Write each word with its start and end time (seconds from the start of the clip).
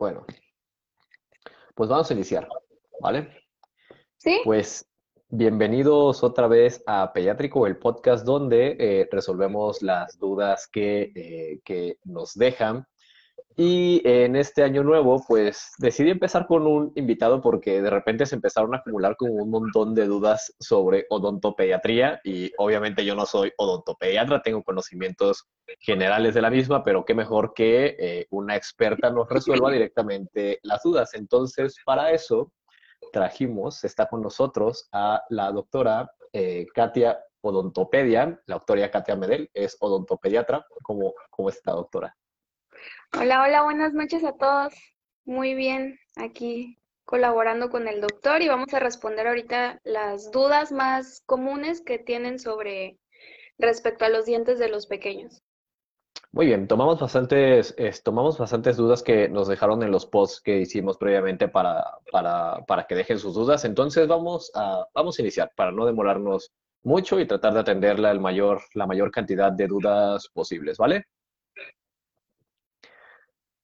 Bueno, 0.00 0.24
pues 1.74 1.90
vamos 1.90 2.10
a 2.10 2.14
iniciar, 2.14 2.48
¿vale? 3.02 3.28
Sí. 4.16 4.40
Pues 4.44 4.88
bienvenidos 5.28 6.24
otra 6.24 6.48
vez 6.48 6.82
a 6.86 7.12
Pediátrico, 7.12 7.66
el 7.66 7.76
podcast 7.76 8.24
donde 8.24 8.78
eh, 8.80 9.08
resolvemos 9.12 9.82
las 9.82 10.18
dudas 10.18 10.66
que, 10.68 11.12
eh, 11.14 11.60
que 11.66 11.98
nos 12.04 12.32
dejan 12.32 12.86
y 13.56 14.00
en 14.04 14.36
este 14.36 14.62
año 14.62 14.82
nuevo, 14.82 15.22
pues 15.26 15.72
decidí 15.78 16.10
empezar 16.10 16.46
con 16.46 16.66
un 16.66 16.92
invitado 16.94 17.40
porque 17.40 17.82
de 17.82 17.90
repente 17.90 18.24
se 18.24 18.36
empezaron 18.36 18.74
a 18.74 18.78
acumular 18.78 19.16
como 19.16 19.34
un 19.34 19.50
montón 19.50 19.94
de 19.94 20.06
dudas 20.06 20.54
sobre 20.60 21.06
odontopediatría 21.10 22.20
y 22.24 22.52
obviamente 22.58 23.04
yo 23.04 23.14
no 23.14 23.26
soy 23.26 23.52
odontopediatra, 23.56 24.42
tengo 24.42 24.62
conocimientos 24.62 25.48
generales 25.80 26.34
de 26.34 26.42
la 26.42 26.50
misma, 26.50 26.84
pero 26.84 27.04
qué 27.04 27.14
mejor 27.14 27.52
que 27.54 27.96
eh, 27.98 28.26
una 28.30 28.56
experta 28.56 29.10
nos 29.10 29.28
resuelva 29.28 29.70
directamente 29.70 30.60
las 30.62 30.82
dudas. 30.82 31.14
Entonces, 31.14 31.76
para 31.84 32.12
eso 32.12 32.52
trajimos, 33.12 33.82
está 33.84 34.08
con 34.08 34.22
nosotros 34.22 34.88
a 34.92 35.22
la 35.28 35.50
doctora 35.50 36.10
eh, 36.32 36.66
Katia 36.72 37.18
Odontopedia, 37.42 38.40
la 38.46 38.54
doctora 38.54 38.90
Katia 38.90 39.16
Medel, 39.16 39.50
es 39.54 39.76
odontopediatra. 39.80 40.64
¿Cómo, 40.82 41.14
cómo 41.30 41.48
está, 41.48 41.72
doctora? 41.72 42.14
Hola, 43.18 43.42
hola, 43.42 43.64
buenas 43.64 43.92
noches 43.92 44.22
a 44.24 44.32
todos. 44.32 44.72
Muy 45.24 45.54
bien, 45.54 45.98
aquí 46.16 46.78
colaborando 47.04 47.68
con 47.68 47.88
el 47.88 48.00
doctor 48.00 48.40
y 48.40 48.48
vamos 48.48 48.72
a 48.72 48.78
responder 48.78 49.26
ahorita 49.26 49.80
las 49.82 50.30
dudas 50.30 50.70
más 50.70 51.22
comunes 51.26 51.82
que 51.82 51.98
tienen 51.98 52.38
sobre 52.38 52.98
respecto 53.58 54.04
a 54.04 54.08
los 54.10 54.26
dientes 54.26 54.60
de 54.60 54.68
los 54.68 54.86
pequeños. 54.86 55.42
Muy 56.30 56.46
bien, 56.46 56.68
tomamos 56.68 57.00
bastantes, 57.00 57.74
tomamos 58.04 58.38
bastantes 58.38 58.76
dudas 58.76 59.02
que 59.02 59.28
nos 59.28 59.48
dejaron 59.48 59.82
en 59.82 59.90
los 59.90 60.06
posts 60.06 60.40
que 60.40 60.60
hicimos 60.60 60.96
previamente 60.96 61.48
para, 61.48 61.84
para, 62.12 62.64
para 62.66 62.86
que 62.86 62.94
dejen 62.94 63.18
sus 63.18 63.34
dudas. 63.34 63.64
Entonces 63.64 64.06
vamos 64.06 64.52
a, 64.54 64.86
vamos 64.94 65.18
a 65.18 65.22
iniciar 65.22 65.50
para 65.56 65.72
no 65.72 65.84
demorarnos 65.84 66.52
mucho 66.84 67.18
y 67.18 67.26
tratar 67.26 67.54
de 67.54 67.60
atender 67.60 67.98
la, 67.98 68.14
mayor, 68.14 68.62
la 68.74 68.86
mayor 68.86 69.10
cantidad 69.10 69.50
de 69.50 69.66
dudas 69.66 70.28
posibles, 70.32 70.78
¿vale? 70.78 71.06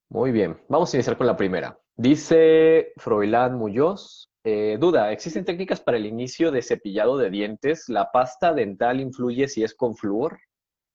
Muy 0.08 0.30
bien, 0.30 0.60
vamos 0.68 0.92
a 0.92 0.96
iniciar 0.96 1.16
con 1.16 1.26
la 1.26 1.36
primera. 1.36 1.78
Dice 1.96 2.92
Froilán 2.96 3.56
Muñoz, 3.56 4.30
eh, 4.44 4.76
duda, 4.78 5.10
¿existen 5.10 5.44
técnicas 5.44 5.80
para 5.80 5.96
el 5.96 6.06
inicio 6.06 6.52
de 6.52 6.62
cepillado 6.62 7.16
de 7.18 7.30
dientes? 7.30 7.88
¿La 7.88 8.12
pasta 8.12 8.54
dental 8.54 9.00
influye 9.00 9.48
si 9.48 9.64
es 9.64 9.74
con 9.74 9.96
flúor? 9.96 10.38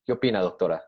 ¿Qué 0.06 0.14
opina, 0.14 0.40
doctora? 0.42 0.86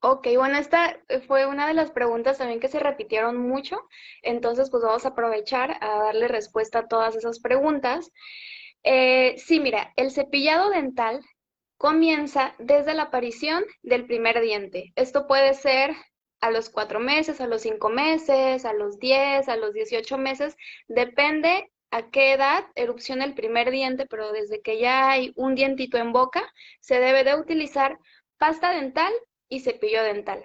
Ok, 0.00 0.28
bueno, 0.36 0.58
esta 0.58 1.00
fue 1.26 1.46
una 1.46 1.66
de 1.66 1.74
las 1.74 1.90
preguntas 1.90 2.38
también 2.38 2.60
que 2.60 2.68
se 2.68 2.80
repitieron 2.80 3.36
mucho, 3.36 3.80
entonces 4.22 4.68
pues 4.70 4.82
vamos 4.82 5.04
a 5.04 5.10
aprovechar 5.10 5.76
a 5.80 5.98
darle 5.98 6.28
respuesta 6.28 6.80
a 6.80 6.88
todas 6.88 7.16
esas 7.16 7.40
preguntas. 7.40 8.10
Eh, 8.84 9.36
sí, 9.38 9.60
mira, 9.60 9.92
el 9.96 10.10
cepillado 10.10 10.70
dental 10.70 11.20
comienza 11.76 12.54
desde 12.58 12.94
la 12.94 13.04
aparición 13.04 13.64
del 13.82 14.06
primer 14.06 14.40
diente. 14.40 14.92
Esto 14.96 15.26
puede 15.26 15.54
ser 15.54 15.94
a 16.42 16.50
los 16.50 16.68
cuatro 16.68 17.00
meses, 17.00 17.40
a 17.40 17.46
los 17.46 17.62
cinco 17.62 17.88
meses, 17.88 18.64
a 18.64 18.72
los 18.74 18.98
diez, 18.98 19.48
a 19.48 19.56
los 19.56 19.72
dieciocho 19.72 20.18
meses, 20.18 20.56
depende 20.88 21.70
a 21.92 22.10
qué 22.10 22.32
edad 22.32 22.66
erupciona 22.74 23.24
el 23.24 23.34
primer 23.34 23.70
diente, 23.70 24.06
pero 24.06 24.32
desde 24.32 24.60
que 24.60 24.78
ya 24.80 25.08
hay 25.10 25.32
un 25.36 25.54
dientito 25.54 25.98
en 25.98 26.12
boca, 26.12 26.42
se 26.80 26.98
debe 26.98 27.22
de 27.22 27.36
utilizar 27.36 27.96
pasta 28.38 28.72
dental 28.72 29.12
y 29.48 29.60
cepillo 29.60 30.02
dental. 30.02 30.44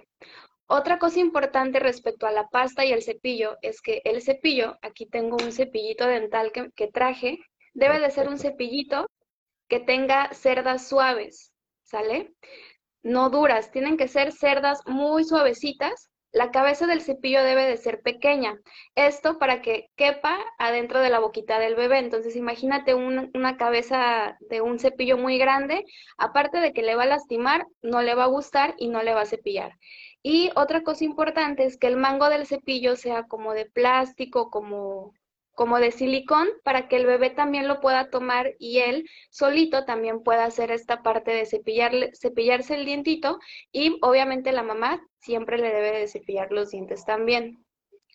Otra 0.66 0.98
cosa 1.00 1.18
importante 1.18 1.80
respecto 1.80 2.26
a 2.26 2.32
la 2.32 2.48
pasta 2.48 2.84
y 2.84 2.92
el 2.92 3.02
cepillo 3.02 3.56
es 3.60 3.80
que 3.82 4.00
el 4.04 4.22
cepillo, 4.22 4.78
aquí 4.82 5.06
tengo 5.06 5.36
un 5.42 5.50
cepillito 5.50 6.06
dental 6.06 6.52
que, 6.52 6.70
que 6.76 6.86
traje, 6.86 7.38
debe 7.74 7.98
de 7.98 8.10
ser 8.12 8.28
un 8.28 8.38
cepillito 8.38 9.10
que 9.68 9.80
tenga 9.80 10.32
cerdas 10.32 10.86
suaves, 10.88 11.52
¿sale? 11.82 12.34
No 13.02 13.30
duras, 13.30 13.70
tienen 13.70 13.96
que 13.96 14.08
ser 14.08 14.32
cerdas 14.32 14.80
muy 14.86 15.24
suavecitas. 15.24 16.10
La 16.30 16.50
cabeza 16.50 16.86
del 16.86 17.00
cepillo 17.00 17.42
debe 17.42 17.64
de 17.64 17.78
ser 17.78 18.00
pequeña. 18.02 18.58
Esto 18.94 19.38
para 19.38 19.62
que 19.62 19.88
quepa 19.96 20.38
adentro 20.58 21.00
de 21.00 21.08
la 21.08 21.20
boquita 21.20 21.58
del 21.58 21.74
bebé. 21.74 21.98
Entonces 21.98 22.36
imagínate 22.36 22.94
una 22.94 23.56
cabeza 23.56 24.36
de 24.50 24.60
un 24.60 24.78
cepillo 24.78 25.16
muy 25.16 25.38
grande. 25.38 25.84
Aparte 26.18 26.58
de 26.60 26.72
que 26.74 26.82
le 26.82 26.96
va 26.96 27.04
a 27.04 27.06
lastimar, 27.06 27.66
no 27.82 28.02
le 28.02 28.14
va 28.14 28.24
a 28.24 28.28
gustar 28.28 28.74
y 28.76 28.88
no 28.88 29.02
le 29.02 29.14
va 29.14 29.22
a 29.22 29.26
cepillar. 29.26 29.72
Y 30.22 30.50
otra 30.56 30.82
cosa 30.82 31.04
importante 31.04 31.64
es 31.64 31.78
que 31.78 31.86
el 31.86 31.96
mango 31.96 32.28
del 32.28 32.46
cepillo 32.46 32.96
sea 32.96 33.22
como 33.22 33.54
de 33.54 33.64
plástico, 33.64 34.50
como 34.50 35.14
como 35.58 35.80
de 35.80 35.90
silicón 35.90 36.46
para 36.62 36.86
que 36.86 36.94
el 36.94 37.04
bebé 37.04 37.30
también 37.30 37.66
lo 37.66 37.80
pueda 37.80 38.10
tomar 38.10 38.54
y 38.60 38.78
él 38.78 39.10
solito 39.28 39.84
también 39.84 40.22
pueda 40.22 40.44
hacer 40.44 40.70
esta 40.70 41.02
parte 41.02 41.32
de 41.32 41.46
cepillarle, 41.46 42.12
cepillarse 42.14 42.76
el 42.76 42.84
dientito 42.84 43.40
y 43.72 43.98
obviamente 44.02 44.52
la 44.52 44.62
mamá 44.62 45.04
siempre 45.18 45.58
le 45.58 45.72
debe 45.72 45.98
de 45.98 46.06
cepillar 46.06 46.52
los 46.52 46.70
dientes 46.70 47.04
también. 47.04 47.64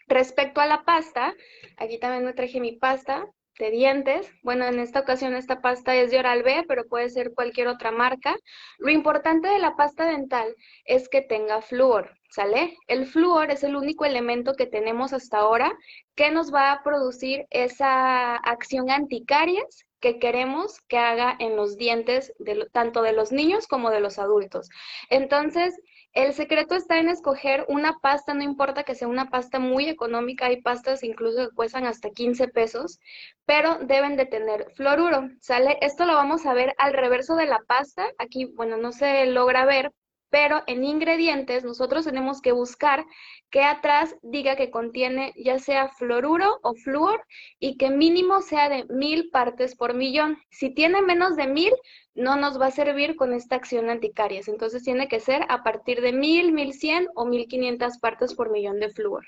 Respecto 0.07 0.61
a 0.61 0.67
la 0.67 0.85
pasta, 0.85 1.35
aquí 1.75 1.99
también 1.99 2.23
me 2.23 2.31
traje 2.31 2.61
mi 2.61 2.77
pasta 2.77 3.27
de 3.59 3.71
dientes. 3.71 4.31
Bueno, 4.41 4.65
en 4.65 4.79
esta 4.79 4.99
ocasión 4.99 5.35
esta 5.35 5.61
pasta 5.61 5.95
es 5.95 6.11
de 6.11 6.19
Oral 6.19 6.43
B, 6.43 6.65
pero 6.67 6.85
puede 6.85 7.09
ser 7.09 7.33
cualquier 7.33 7.67
otra 7.67 7.91
marca. 7.91 8.35
Lo 8.79 8.91
importante 8.91 9.47
de 9.47 9.59
la 9.59 9.75
pasta 9.75 10.05
dental 10.05 10.55
es 10.85 11.09
que 11.09 11.21
tenga 11.21 11.61
flúor, 11.61 12.11
¿sale? 12.29 12.77
El 12.87 13.05
flúor 13.05 13.51
es 13.51 13.63
el 13.63 13.75
único 13.75 14.05
elemento 14.05 14.53
que 14.53 14.65
tenemos 14.65 15.13
hasta 15.13 15.37
ahora 15.37 15.71
que 16.15 16.31
nos 16.31 16.53
va 16.53 16.71
a 16.71 16.83
producir 16.83 17.45
esa 17.49 18.35
acción 18.35 18.89
anticarias 18.89 19.85
que 20.03 20.19
queremos 20.19 20.81
que 20.89 20.97
haga 20.97 21.33
en 21.39 21.55
los 21.55 21.77
dientes 21.77 22.33
de, 22.37 22.67
tanto 22.73 23.01
de 23.01 23.13
los 23.13 23.31
niños 23.31 23.67
como 23.67 23.89
de 23.89 24.01
los 24.01 24.19
adultos. 24.19 24.69
Entonces, 25.09 25.79
el 26.11 26.33
secreto 26.33 26.75
está 26.75 26.99
en 26.99 27.07
escoger 27.07 27.65
una 27.69 27.99
pasta, 28.01 28.33
no 28.33 28.43
importa 28.43 28.83
que 28.83 28.95
sea 28.95 29.07
una 29.07 29.29
pasta 29.29 29.59
muy 29.59 29.87
económica, 29.87 30.47
hay 30.47 30.61
pastas 30.61 31.03
incluso 31.05 31.47
que 31.47 31.55
cuestan 31.55 31.85
hasta 31.85 32.09
15 32.09 32.49
pesos, 32.49 32.99
pero 33.45 33.77
deben 33.79 34.17
de 34.17 34.25
tener 34.25 34.67
fluoruro, 34.75 35.29
¿sale? 35.39 35.77
Esto 35.79 36.05
lo 36.05 36.15
vamos 36.15 36.45
a 36.45 36.53
ver 36.53 36.75
al 36.77 36.91
reverso 36.91 37.37
de 37.37 37.45
la 37.45 37.59
pasta, 37.65 38.05
aquí, 38.17 38.43
bueno, 38.43 38.75
no 38.75 38.91
se 38.91 39.25
logra 39.27 39.63
ver, 39.63 39.93
pero 40.33 40.63
en 40.65 40.83
ingredientes 40.83 41.63
nosotros 41.63 42.05
tenemos 42.05 42.41
que 42.41 42.53
buscar 42.53 43.05
que 43.51 43.61
atrás 43.61 44.15
diga 44.23 44.55
que 44.55 44.71
contiene 44.71 45.31
ya 45.35 45.59
sea 45.59 45.89
fluoruro 45.89 46.57
o 46.63 46.73
flúor 46.73 47.23
y 47.59 47.77
que 47.77 47.91
mínimo 47.91 48.41
sea 48.41 48.67
de 48.67 48.83
mil 48.85 49.29
partes 49.29 49.75
por 49.75 49.93
millón. 49.93 50.39
Si 50.49 50.73
tiene 50.73 51.03
menos 51.03 51.35
de 51.35 51.45
mil, 51.45 51.71
no 52.15 52.35
nos 52.35 52.59
va 52.59 52.65
a 52.65 52.71
servir 52.71 53.15
con 53.15 53.31
esta 53.31 53.57
acción 53.57 53.91
anticaries. 53.91 54.47
Entonces 54.47 54.81
tiene 54.81 55.07
que 55.07 55.19
ser 55.19 55.45
a 55.49 55.61
partir 55.61 56.01
de 56.01 56.13
mil, 56.13 56.51
mil 56.51 56.73
cien 56.73 57.07
o 57.13 57.25
mil 57.25 57.47
quinientas 57.47 57.99
partes 57.99 58.33
por 58.33 58.49
millón 58.49 58.79
de 58.79 58.89
flúor. 58.89 59.27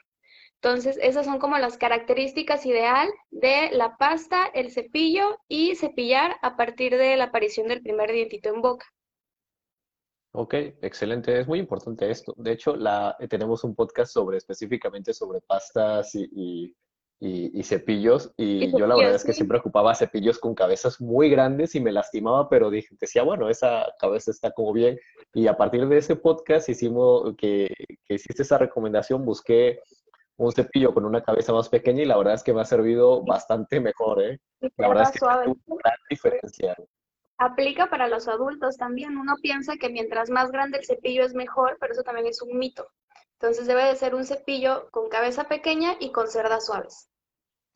Entonces, 0.55 0.97
esas 0.99 1.27
son 1.27 1.37
como 1.37 1.59
las 1.59 1.77
características 1.77 2.65
ideal 2.65 3.07
de 3.29 3.69
la 3.73 3.95
pasta, 3.97 4.47
el 4.55 4.71
cepillo 4.71 5.37
y 5.47 5.75
cepillar 5.75 6.37
a 6.41 6.55
partir 6.55 6.97
de 6.97 7.15
la 7.15 7.25
aparición 7.25 7.67
del 7.67 7.83
primer 7.83 8.11
dientito 8.11 8.49
en 8.49 8.61
boca. 8.61 8.87
Ok, 10.37 10.53
excelente. 10.81 11.39
Es 11.39 11.47
muy 11.47 11.59
importante 11.59 12.11
esto. 12.11 12.33
De 12.35 12.51
hecho, 12.51 12.75
la, 12.75 13.15
eh, 13.19 13.27
tenemos 13.27 13.63
un 13.63 13.73
podcast 13.73 14.11
sobre 14.11 14.37
específicamente 14.37 15.13
sobre 15.13 15.39
pastas 15.39 16.13
y, 16.13 16.75
cepillos. 17.63 18.33
Y, 18.35 18.69
yo 18.77 18.85
la 18.85 18.97
verdad 18.97 19.15
es 19.15 19.23
que 19.23 19.31
siempre 19.31 19.59
ocupaba 19.59 19.95
cepillos 19.95 20.37
con 20.37 20.53
cabezas 20.53 20.99
muy 20.99 21.29
grandes 21.29 21.73
y 21.75 21.79
me 21.79 21.93
lastimaba, 21.93 22.49
pero 22.49 22.69
dije, 22.69 22.95
decía, 22.99 23.23
bueno, 23.23 23.49
esa 23.49 23.85
cabeza 23.97 24.29
está 24.31 24.51
como 24.51 24.73
bien. 24.73 24.99
Y 25.33 25.47
a 25.47 25.55
partir 25.55 25.87
de 25.87 25.99
ese 25.99 26.17
podcast 26.17 26.67
hicimos 26.67 27.33
que, 27.37 27.73
que 28.05 28.15
hiciste 28.15 28.43
esa 28.43 28.57
recomendación, 28.57 29.23
busqué 29.23 29.79
un 30.37 30.51
cepillo 30.51 30.93
con 30.93 31.05
una 31.05 31.23
cabeza 31.23 31.53
más 31.53 31.69
pequeña 31.69 32.01
y 32.01 32.05
la 32.05 32.17
verdad 32.17 32.33
es 32.33 32.43
que 32.43 32.53
me 32.53 32.59
ha 32.59 32.65
servido 32.65 33.23
bastante 33.23 33.79
mejor, 33.79 34.21
¿eh? 34.21 34.39
La 34.75 34.89
verdad 34.89 35.03
es 35.03 35.11
que 35.11 35.17
es 35.17 35.23
una 35.65 35.81
gran 35.81 35.97
diferencia. 36.09 36.75
Aplica 37.37 37.89
para 37.89 38.07
los 38.07 38.27
adultos 38.27 38.77
también. 38.77 39.17
Uno 39.17 39.35
piensa 39.41 39.75
que 39.77 39.89
mientras 39.89 40.29
más 40.29 40.51
grande 40.51 40.79
el 40.79 40.85
cepillo 40.85 41.23
es 41.23 41.33
mejor, 41.33 41.77
pero 41.79 41.93
eso 41.93 42.03
también 42.03 42.27
es 42.27 42.41
un 42.41 42.57
mito. 42.57 42.87
Entonces 43.39 43.67
debe 43.67 43.83
de 43.83 43.95
ser 43.95 44.15
un 44.15 44.25
cepillo 44.25 44.89
con 44.91 45.09
cabeza 45.09 45.45
pequeña 45.45 45.95
y 45.99 46.11
con 46.11 46.27
cerdas 46.27 46.65
suaves. 46.65 47.09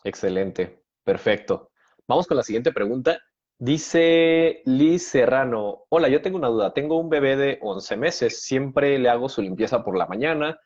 Excelente, 0.04 0.84
perfecto. 1.04 1.72
Vamos 2.08 2.28
con 2.28 2.38
la 2.38 2.44
siguiente 2.44 2.72
pregunta. 2.72 3.20
Dice 3.58 4.62
Liz 4.64 5.10
Serrano, 5.10 5.84
hola, 5.90 6.08
yo 6.08 6.22
tengo 6.22 6.38
una 6.38 6.48
duda. 6.48 6.74
Tengo 6.74 6.98
un 6.98 7.10
bebé 7.10 7.36
de 7.36 7.60
11 7.62 7.98
meses, 7.98 8.42
siempre 8.42 8.98
le 8.98 9.10
hago 9.10 9.28
su 9.28 9.42
limpieza 9.42 9.84
por 9.84 9.98
la 9.98 10.08
mañana, 10.08 10.58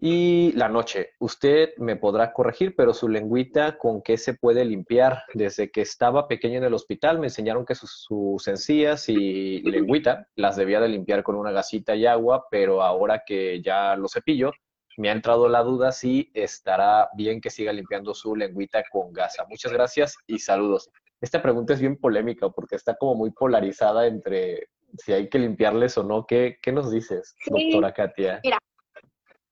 y 0.00 0.52
la 0.52 0.68
noche, 0.68 1.10
usted 1.18 1.70
me 1.76 1.96
podrá 1.96 2.32
corregir, 2.32 2.76
pero 2.76 2.94
su 2.94 3.08
lengüita, 3.08 3.78
¿con 3.78 4.00
qué 4.00 4.16
se 4.16 4.34
puede 4.34 4.64
limpiar? 4.64 5.24
Desde 5.34 5.72
que 5.72 5.80
estaba 5.80 6.28
pequeño 6.28 6.58
en 6.58 6.64
el 6.64 6.74
hospital 6.74 7.18
me 7.18 7.26
enseñaron 7.26 7.66
que 7.66 7.74
sus, 7.74 8.46
encías 8.46 9.08
y 9.08 9.60
lengüita 9.62 10.28
las 10.36 10.54
debía 10.54 10.78
de 10.80 10.88
limpiar 10.88 11.24
con 11.24 11.34
una 11.34 11.50
gasita 11.50 11.96
y 11.96 12.06
agua, 12.06 12.46
pero 12.48 12.82
ahora 12.82 13.22
que 13.26 13.60
ya 13.60 13.96
lo 13.96 14.06
cepillo, 14.08 14.52
me 14.98 15.08
ha 15.08 15.12
entrado 15.12 15.48
la 15.48 15.64
duda 15.64 15.90
si 15.90 16.30
estará 16.32 17.08
bien 17.16 17.40
que 17.40 17.50
siga 17.50 17.72
limpiando 17.72 18.14
su 18.14 18.36
lengüita 18.36 18.84
con 18.92 19.12
gasa. 19.12 19.46
Muchas 19.48 19.72
gracias 19.72 20.14
y 20.28 20.38
saludos. 20.38 20.90
Esta 21.20 21.42
pregunta 21.42 21.74
es 21.74 21.80
bien 21.80 21.96
polémica 21.96 22.48
porque 22.50 22.76
está 22.76 22.94
como 22.94 23.16
muy 23.16 23.32
polarizada 23.32 24.06
entre 24.06 24.68
si 24.96 25.12
hay 25.12 25.28
que 25.28 25.40
limpiarles 25.40 25.98
o 25.98 26.04
no. 26.04 26.24
¿Qué, 26.24 26.58
qué 26.62 26.70
nos 26.70 26.92
dices, 26.92 27.34
doctora 27.46 27.92
Katia? 27.92 28.40
Mira, 28.44 28.58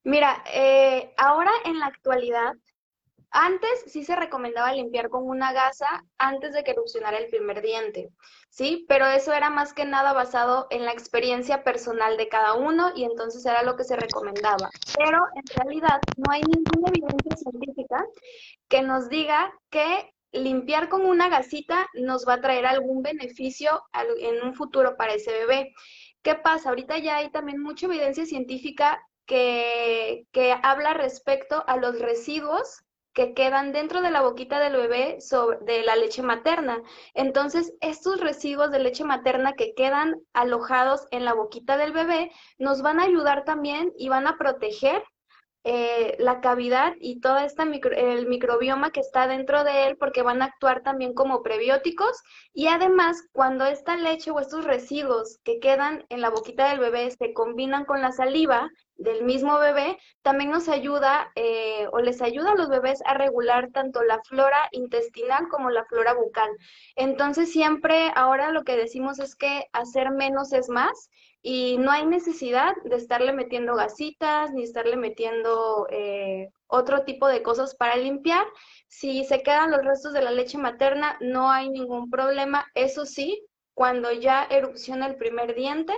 mira 0.06 0.42
eh, 0.54 1.12
ahora 1.16 1.50
en 1.64 1.80
la 1.80 1.86
actualidad 1.86 2.54
antes 3.32 3.84
sí 3.88 4.04
se 4.04 4.16
recomendaba 4.16 4.72
limpiar 4.72 5.10
con 5.10 5.28
una 5.28 5.52
gasa 5.52 6.04
antes 6.16 6.54
de 6.54 6.62
que 6.64 6.70
erupcionara 6.70 7.18
el 7.18 7.28
primer 7.28 7.60
diente, 7.60 8.08
¿sí? 8.48 8.86
Pero 8.88 9.04
eso 9.06 9.32
era 9.32 9.50
más 9.50 9.74
que 9.74 9.84
nada 9.84 10.12
basado 10.12 10.68
en 10.70 10.84
la 10.84 10.92
experiencia 10.92 11.64
personal 11.64 12.16
de 12.16 12.28
cada 12.28 12.54
uno 12.54 12.92
y 12.94 13.04
entonces 13.04 13.44
era 13.44 13.62
lo 13.62 13.76
que 13.76 13.84
se 13.84 13.96
recomendaba. 13.96 14.70
Pero 14.96 15.18
en 15.34 15.42
realidad 15.54 16.00
no 16.16 16.32
hay 16.32 16.42
ninguna 16.42 16.88
evidencia 16.88 17.36
científica 17.36 18.06
que 18.68 18.82
nos 18.82 19.08
diga 19.10 19.52
que 19.70 20.14
limpiar 20.32 20.88
con 20.88 21.04
una 21.04 21.28
gasita 21.28 21.86
nos 21.94 22.26
va 22.26 22.34
a 22.34 22.40
traer 22.40 22.64
algún 22.64 23.02
beneficio 23.02 23.82
en 24.18 24.42
un 24.42 24.54
futuro 24.54 24.96
para 24.96 25.14
ese 25.14 25.32
bebé. 25.32 25.74
¿Qué 26.22 26.36
pasa? 26.36 26.70
Ahorita 26.70 26.96
ya 26.98 27.18
hay 27.18 27.30
también 27.30 27.60
mucha 27.60 27.86
evidencia 27.86 28.24
científica 28.24 29.00
que, 29.26 30.26
que 30.32 30.54
habla 30.62 30.94
respecto 30.94 31.64
a 31.66 31.76
los 31.76 31.98
residuos 31.98 32.82
que 33.16 33.32
quedan 33.32 33.72
dentro 33.72 34.02
de 34.02 34.10
la 34.10 34.20
boquita 34.20 34.60
del 34.60 34.76
bebé 34.76 35.22
sobre, 35.22 35.58
de 35.60 35.82
la 35.82 35.96
leche 35.96 36.22
materna. 36.22 36.82
Entonces, 37.14 37.72
estos 37.80 38.20
residuos 38.20 38.70
de 38.70 38.78
leche 38.78 39.04
materna 39.04 39.54
que 39.54 39.72
quedan 39.74 40.16
alojados 40.34 41.06
en 41.10 41.24
la 41.24 41.32
boquita 41.32 41.78
del 41.78 41.92
bebé 41.92 42.30
nos 42.58 42.82
van 42.82 43.00
a 43.00 43.04
ayudar 43.04 43.44
también 43.44 43.90
y 43.96 44.10
van 44.10 44.26
a 44.26 44.36
proteger 44.36 45.02
eh, 45.68 46.14
la 46.20 46.40
cavidad 46.40 46.92
y 47.00 47.18
todo 47.18 47.38
esta 47.38 47.64
el 47.64 48.28
microbioma 48.28 48.92
que 48.92 49.00
está 49.00 49.26
dentro 49.26 49.64
de 49.64 49.88
él 49.88 49.96
porque 49.96 50.22
van 50.22 50.40
a 50.40 50.44
actuar 50.44 50.84
también 50.84 51.12
como 51.12 51.42
prebióticos 51.42 52.22
y 52.52 52.68
además 52.68 53.24
cuando 53.32 53.64
esta 53.64 53.96
leche 53.96 54.30
o 54.30 54.38
estos 54.38 54.64
residuos 54.64 55.40
que 55.42 55.58
quedan 55.58 56.06
en 56.08 56.20
la 56.20 56.30
boquita 56.30 56.68
del 56.68 56.78
bebé 56.78 57.10
se 57.10 57.32
combinan 57.32 57.84
con 57.84 58.00
la 58.00 58.12
saliva 58.12 58.70
del 58.96 59.24
mismo 59.24 59.58
bebé, 59.58 59.98
también 60.22 60.50
nos 60.50 60.68
ayuda 60.68 61.30
eh, 61.34 61.86
o 61.92 62.00
les 62.00 62.22
ayuda 62.22 62.52
a 62.52 62.54
los 62.54 62.68
bebés 62.68 63.02
a 63.04 63.14
regular 63.14 63.70
tanto 63.72 64.02
la 64.02 64.20
flora 64.22 64.68
intestinal 64.72 65.48
como 65.48 65.70
la 65.70 65.84
flora 65.84 66.14
bucal. 66.14 66.50
Entonces 66.96 67.52
siempre 67.52 68.12
ahora 68.14 68.50
lo 68.50 68.64
que 68.64 68.76
decimos 68.76 69.18
es 69.18 69.36
que 69.36 69.66
hacer 69.72 70.10
menos 70.10 70.52
es 70.52 70.68
más 70.68 71.10
y 71.42 71.78
no 71.78 71.92
hay 71.92 72.04
necesidad 72.06 72.74
de 72.84 72.96
estarle 72.96 73.32
metiendo 73.32 73.76
gasitas 73.76 74.52
ni 74.52 74.64
estarle 74.64 74.96
metiendo 74.96 75.86
eh, 75.90 76.48
otro 76.66 77.04
tipo 77.04 77.28
de 77.28 77.42
cosas 77.42 77.76
para 77.76 77.96
limpiar. 77.96 78.44
Si 78.88 79.24
se 79.24 79.42
quedan 79.42 79.70
los 79.70 79.84
restos 79.84 80.12
de 80.12 80.22
la 80.22 80.32
leche 80.32 80.58
materna, 80.58 81.16
no 81.20 81.50
hay 81.50 81.68
ningún 81.68 82.10
problema. 82.10 82.66
Eso 82.74 83.06
sí, 83.06 83.46
cuando 83.74 84.10
ya 84.10 84.44
erupciona 84.50 85.06
el 85.06 85.16
primer 85.16 85.54
diente, 85.54 85.94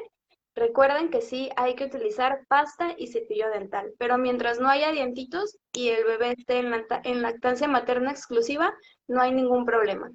Recuerden 0.59 1.11
que 1.11 1.21
sí 1.21 1.51
hay 1.55 1.77
que 1.77 1.85
utilizar 1.85 2.45
pasta 2.49 2.93
y 2.99 3.07
cepillo 3.07 3.49
dental, 3.49 3.93
pero 3.97 4.19
mientras 4.19 4.59
no 4.59 4.69
haya 4.69 4.91
dientitos 4.91 5.57
y 5.73 5.91
el 5.91 6.05
bebé 6.05 6.35
esté 6.37 6.59
en, 6.59 7.23
lactancia 7.23 7.69
materna 7.69 8.11
exclusiva, 8.11 8.75
no 9.07 9.21
hay 9.21 9.31
ningún 9.31 9.65
problema. 9.65 10.11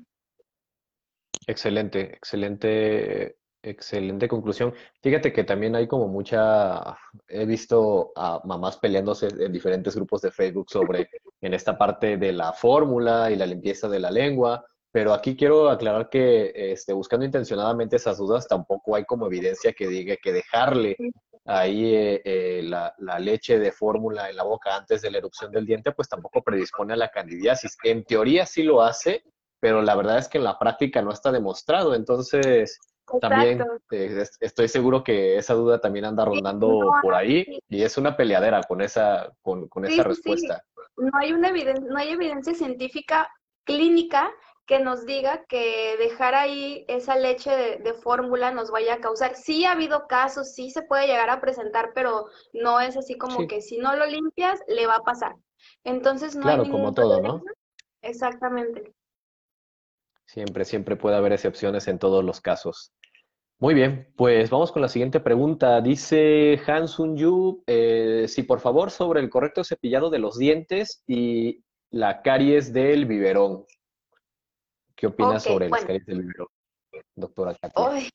Excelente, 1.48 2.16
excelente, 2.16 3.38
excelente 3.62 4.28
conclusión. 4.28 4.74
Fíjate 5.02 5.32
que 5.32 5.46
también 5.46 5.78
hay 5.78 5.88
como 5.88 6.10
mucha, 6.10 6.98
he 7.30 7.46
visto 7.46 8.12
a 8.14 8.42
mamás 8.44 8.76
peleándose 8.78 9.28
en 9.28 9.52
diferentes 9.54 9.96
grupos 9.96 10.24
de 10.24 10.32
Facebook 10.32 10.70
sobre 10.70 11.10
en 11.42 11.54
esta 11.54 11.78
parte 11.78 12.18
de 12.18 12.34
la 12.34 12.52
fórmula 12.52 13.32
y 13.32 13.38
la 13.38 13.46
limpieza 13.46 13.88
de 13.88 14.00
la 14.00 14.12
lengua. 14.12 14.66
Pero 14.94 15.12
aquí 15.12 15.36
quiero 15.36 15.70
aclarar 15.70 16.08
que 16.08 16.52
este, 16.54 16.94
buscando 16.94 17.26
intencionadamente 17.26 17.96
esas 17.96 18.20
dudas, 18.20 18.48
tampoco 18.48 18.96
hay 18.96 19.06
como 19.06 19.26
evidencia 19.26 19.74
que 19.74 19.88
diga 19.88 20.16
que 20.22 20.32
dejarle 20.32 20.96
ahí 21.46 21.96
eh, 21.96 22.22
eh, 22.24 22.62
la, 22.62 22.94
leche 23.18 23.58
de 23.58 23.72
fórmula 23.72 24.30
en 24.30 24.36
la 24.36 24.44
boca 24.44 24.78
antes 24.78 25.02
de 25.02 25.10
la 25.10 25.18
erupción 25.18 25.52
del 25.52 25.66
diente, 25.66 25.94
pues 25.94 26.08
tampoco 26.08 26.44
predispone 26.44 26.94
a 26.94 26.98
la 26.98 27.10
candidiasis. 27.10 27.76
En 27.84 28.06
teoría 28.06 28.46
sí 28.46 28.62
lo 28.62 28.84
hace, 28.84 29.24
pero 29.60 29.82
la 29.82 29.96
verdad 29.96 30.20
es 30.20 30.28
que 30.28 30.38
en 30.38 30.44
la 30.44 30.60
práctica 30.60 31.02
no 31.02 31.12
está 31.12 31.32
demostrado. 31.32 31.96
Entonces, 31.96 32.78
también 33.20 33.66
eh, 33.90 34.24
estoy 34.42 34.68
seguro 34.68 35.04
que 35.04 35.38
esa 35.38 35.56
duda 35.56 35.82
también 35.82 36.06
anda 36.06 36.24
rondando 36.24 36.92
por 37.02 37.16
ahí 37.16 37.60
y 37.68 37.82
es 37.82 37.98
una 37.98 38.16
peleadera 38.16 38.62
con 38.62 38.80
esa, 38.80 39.34
con, 39.42 39.68
esa 39.86 40.04
respuesta. 40.04 40.64
No 40.98 41.10
hay, 41.16 41.34
una 41.34 41.52
no 41.52 41.98
hay 41.98 42.10
evidencia 42.10 42.54
científica 42.54 43.28
clínica 43.66 44.32
que 44.66 44.80
nos 44.80 45.06
diga 45.06 45.44
que 45.48 45.96
dejar 45.98 46.36
ahí 46.36 46.86
esa 46.88 47.16
leche 47.16 47.52
de, 47.52 47.94
fórmula 47.96 48.52
nos 48.52 48.72
vaya 48.72 48.96
a 48.96 49.02
causar. 49.02 49.36
Sí 49.36 49.66
ha 49.66 49.74
habido 49.74 50.08
casos, 50.08 50.54
sí 50.54 50.70
se 50.70 50.84
puede 50.84 51.08
llegar 51.08 51.30
a 51.30 51.42
presentar, 51.42 51.92
pero 51.94 52.28
no 52.54 52.80
es 52.80 52.96
así 52.96 53.18
como 53.18 53.48
que 53.48 53.62
si 53.62 53.78
no 53.78 53.96
lo 53.96 54.06
limpias, 54.06 54.60
le 54.68 54.88
va 54.88 54.96
a 54.96 55.04
pasar. 55.04 55.36
Entonces 55.84 56.36
no 56.36 56.44
claro, 56.44 56.64
como 56.64 56.94
todo, 56.94 57.22
¿no? 57.22 57.44
Exactamente. 58.02 58.94
Siempre, 60.26 60.66
siempre 60.66 60.96
puede 60.96 61.18
haber 61.18 61.34
excepciones 61.34 61.88
en 61.88 62.00
todos 62.00 62.24
los 62.24 62.40
casos. 62.42 62.94
Muy 63.60 63.74
bien, 63.74 64.12
pues 64.18 64.50
vamos 64.50 64.72
con 64.72 64.82
la 64.82 64.90
siguiente 64.90 65.20
pregunta. 65.20 65.80
Dice 65.80 66.60
Hansun 66.66 67.16
Yu, 67.16 67.64
eh, 67.68 68.26
si 68.28 68.44
por 68.44 68.60
favor 68.60 68.92
sobre 68.92 69.22
el 69.22 69.30
correcto 69.30 69.64
cepillado 69.64 70.10
de 70.10 70.20
los 70.20 70.38
dientes 70.38 71.04
y 71.08 71.64
la 71.90 72.22
caries 72.22 72.74
del 72.74 73.06
biberón. 73.06 73.66
¿Qué 74.96 75.08
opinas 75.08 75.44
sobre 75.44 75.70
las 75.70 75.86
caries 75.86 76.06
del 76.06 76.22
biberón, 76.22 76.48
doctora 77.16 77.56
Katia? 77.56 78.12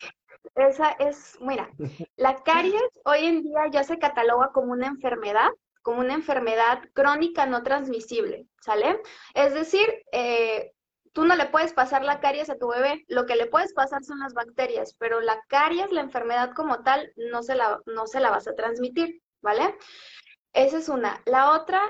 esa 0.55 0.91
es, 0.93 1.39
mira, 1.41 1.71
la 2.17 2.43
caries 2.43 2.83
hoy 3.05 3.27
en 3.27 3.43
día 3.43 3.69
ya 3.71 3.85
se 3.85 3.99
cataloga 3.99 4.51
como 4.53 4.73
una 4.73 4.87
enfermedad, 4.87 5.51
como 5.83 6.01
una 6.01 6.15
enfermedad 6.15 6.83
crónica 6.95 7.47
no 7.47 7.63
transmisible, 7.63 8.47
¿sale? 8.61 9.01
Es 9.35 9.55
decir, 9.55 9.87
eh, 10.13 10.73
tú 11.13 11.25
no 11.25 11.37
le 11.37 11.47
puedes 11.47 11.73
pasar 11.73 12.05
la 12.05 12.21
caries 12.21 12.51
a 12.51 12.59
tu 12.59 12.69
bebé, 12.69 13.05
lo 13.09 13.27
que 13.27 13.37
le 13.37 13.47
puedes 13.47 13.73
pasar 13.73 14.05
son 14.05 14.21
las 14.21 14.35
bacterias, 14.35 14.95
pero 14.99 15.21
la 15.21 15.41
caries, 15.49 15.93
la 15.93 16.01
enfermedad 16.01 16.53
como 16.55 16.83
tal, 16.83 17.13
no 17.17 17.43
se 17.43 17.55
la, 17.55 17.81
no 17.87 18.07
se 18.07 18.21
la 18.21 18.31
vas 18.31 18.49
a 18.49 18.55
transmitir, 18.55 19.21
¿vale? 19.41 19.77
Esa 20.53 20.79
es 20.79 20.89
una. 20.89 21.21
La 21.25 21.53
otra 21.53 21.81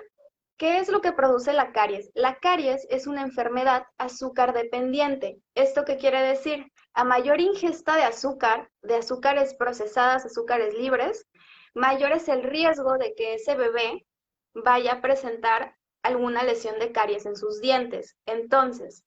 ¿Qué 0.58 0.78
es 0.78 0.88
lo 0.88 1.00
que 1.00 1.12
produce 1.12 1.52
la 1.52 1.70
caries? 1.70 2.10
La 2.14 2.40
caries 2.40 2.84
es 2.90 3.06
una 3.06 3.22
enfermedad 3.22 3.84
azúcar 3.96 4.52
dependiente. 4.52 5.38
¿Esto 5.54 5.84
qué 5.84 5.98
quiere 5.98 6.20
decir? 6.20 6.72
A 6.94 7.04
mayor 7.04 7.40
ingesta 7.40 7.94
de 7.94 8.02
azúcar, 8.02 8.68
de 8.82 8.96
azúcares 8.96 9.54
procesadas, 9.54 10.26
azúcares 10.26 10.74
libres, 10.74 11.28
mayor 11.74 12.10
es 12.10 12.28
el 12.28 12.42
riesgo 12.42 12.98
de 12.98 13.14
que 13.14 13.34
ese 13.34 13.54
bebé 13.54 14.04
vaya 14.52 14.94
a 14.94 15.00
presentar 15.00 15.76
alguna 16.02 16.42
lesión 16.42 16.80
de 16.80 16.90
caries 16.90 17.24
en 17.26 17.36
sus 17.36 17.60
dientes. 17.60 18.16
Entonces, 18.26 19.04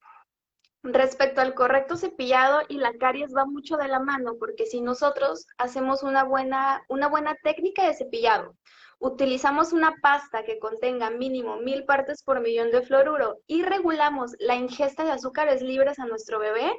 respecto 0.83 1.41
al 1.41 1.53
correcto 1.53 1.95
cepillado 1.95 2.61
y 2.67 2.77
la 2.77 2.93
caries 2.93 3.33
va 3.35 3.45
mucho 3.45 3.77
de 3.77 3.87
la 3.87 3.99
mano, 3.99 4.35
porque 4.39 4.65
si 4.65 4.81
nosotros 4.81 5.47
hacemos 5.57 6.03
una 6.03 6.23
buena, 6.23 6.83
una 6.89 7.07
buena 7.07 7.35
técnica 7.43 7.85
de 7.85 7.93
cepillado, 7.93 8.55
utilizamos 8.99 9.73
una 9.73 9.95
pasta 10.01 10.43
que 10.43 10.59
contenga 10.59 11.09
mínimo 11.09 11.57
mil 11.57 11.85
partes 11.85 12.23
por 12.23 12.39
millón 12.39 12.71
de 12.71 12.81
fluoruro 12.81 13.37
y 13.47 13.63
regulamos 13.63 14.33
la 14.39 14.55
ingesta 14.55 15.03
de 15.03 15.11
azúcares 15.11 15.61
libres 15.61 15.99
a 15.99 16.05
nuestro 16.05 16.39
bebé, 16.39 16.71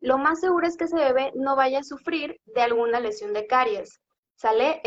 lo 0.00 0.16
más 0.16 0.40
seguro 0.40 0.66
es 0.66 0.76
que 0.76 0.84
ese 0.84 0.96
bebé 0.96 1.32
no 1.34 1.56
vaya 1.56 1.80
a 1.80 1.84
sufrir 1.84 2.40
de 2.46 2.62
alguna 2.62 3.00
lesión 3.00 3.32
de 3.32 3.46
caries. 3.46 4.00
¿Sale? 4.36 4.80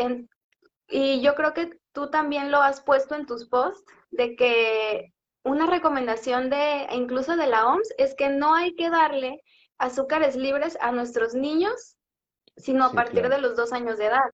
y 0.88 1.22
yo 1.22 1.36
creo 1.36 1.54
que 1.54 1.70
tú 1.92 2.10
también 2.10 2.50
lo 2.50 2.60
has 2.60 2.80
puesto 2.80 3.14
en 3.14 3.24
tus 3.24 3.48
posts 3.48 3.84
de 4.10 4.34
que 4.34 5.13
una 5.44 5.66
recomendación 5.66 6.50
de 6.50 6.86
incluso 6.92 7.36
de 7.36 7.46
la 7.46 7.66
OMS 7.68 7.94
es 7.98 8.14
que 8.14 8.30
no 8.30 8.54
hay 8.54 8.74
que 8.74 8.90
darle 8.90 9.42
azúcares 9.78 10.36
libres 10.36 10.76
a 10.80 10.90
nuestros 10.90 11.34
niños, 11.34 11.96
sino 12.56 12.84
a 12.84 12.92
partir 12.92 13.28
de 13.28 13.38
los 13.38 13.56
dos 13.56 13.72
años 13.72 13.98
de 13.98 14.06
edad. 14.06 14.30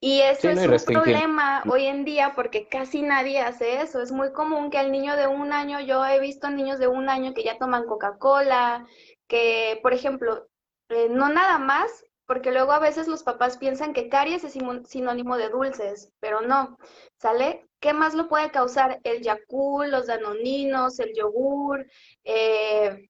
Y 0.00 0.20
eso 0.20 0.48
es 0.48 0.86
un 0.86 0.94
problema 0.94 1.62
hoy 1.68 1.86
en 1.86 2.04
día 2.04 2.32
porque 2.36 2.68
casi 2.68 3.02
nadie 3.02 3.40
hace 3.40 3.82
eso. 3.82 4.00
Es 4.00 4.12
muy 4.12 4.32
común 4.32 4.70
que 4.70 4.80
el 4.80 4.92
niño 4.92 5.16
de 5.16 5.26
un 5.26 5.52
año, 5.52 5.80
yo 5.80 6.06
he 6.06 6.20
visto 6.20 6.48
niños 6.50 6.78
de 6.78 6.86
un 6.86 7.08
año 7.08 7.34
que 7.34 7.42
ya 7.42 7.58
toman 7.58 7.84
Coca-Cola, 7.84 8.86
que, 9.26 9.80
por 9.82 9.92
ejemplo, 9.92 10.48
eh, 10.88 11.08
no 11.10 11.28
nada 11.28 11.58
más, 11.58 11.90
porque 12.28 12.52
luego 12.52 12.72
a 12.72 12.78
veces 12.78 13.08
los 13.08 13.22
papás 13.22 13.56
piensan 13.56 13.94
que 13.94 14.10
caries 14.10 14.44
es 14.44 14.52
sinónimo 14.86 15.38
de 15.38 15.48
dulces, 15.48 16.12
pero 16.20 16.42
no, 16.42 16.76
¿sale? 17.16 17.66
¿Qué 17.80 17.94
más 17.94 18.12
lo 18.12 18.28
puede 18.28 18.50
causar? 18.50 19.00
El 19.02 19.22
Yakult, 19.22 19.90
los 19.90 20.08
danoninos, 20.08 20.98
el 21.00 21.14
yogur, 21.14 21.86
eh, 22.24 23.08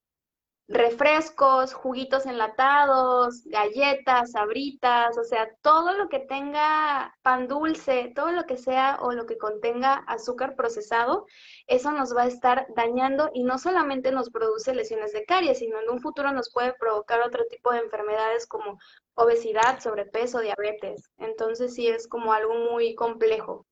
refrescos, 0.68 1.72
juguitos 1.72 2.26
enlatados, 2.26 3.42
galletas, 3.46 4.32
sabritas, 4.32 5.16
o 5.16 5.24
sea, 5.24 5.48
todo 5.62 5.94
lo 5.94 6.10
que 6.10 6.20
tenga 6.20 7.16
pan 7.22 7.48
dulce, 7.48 8.12
todo 8.14 8.32
lo 8.32 8.44
que 8.44 8.58
sea 8.58 8.98
o 9.00 9.12
lo 9.12 9.24
que 9.24 9.38
contenga 9.38 9.94
azúcar 10.06 10.56
procesado, 10.56 11.26
eso 11.66 11.90
nos 11.92 12.14
va 12.14 12.24
a 12.24 12.26
estar 12.26 12.66
dañando 12.76 13.30
y 13.32 13.44
no 13.44 13.58
solamente 13.58 14.12
nos 14.12 14.30
produce 14.30 14.74
lesiones 14.74 15.12
de 15.12 15.24
caries, 15.24 15.58
sino 15.60 15.80
en 15.80 15.88
un 15.88 16.00
futuro 16.00 16.32
nos 16.32 16.52
puede 16.52 16.74
provocar 16.74 17.22
otro 17.22 17.44
tipo 17.50 17.72
de 17.72 17.78
enfermedades 17.78 18.46
como 18.46 18.78
obesidad, 19.14 19.80
sobrepeso, 19.80 20.40
diabetes. 20.40 21.10
Entonces 21.18 21.74
sí 21.74 21.88
es 21.88 22.06
como 22.08 22.32
algo 22.34 22.54
muy 22.70 22.94
complejo. 22.94 23.66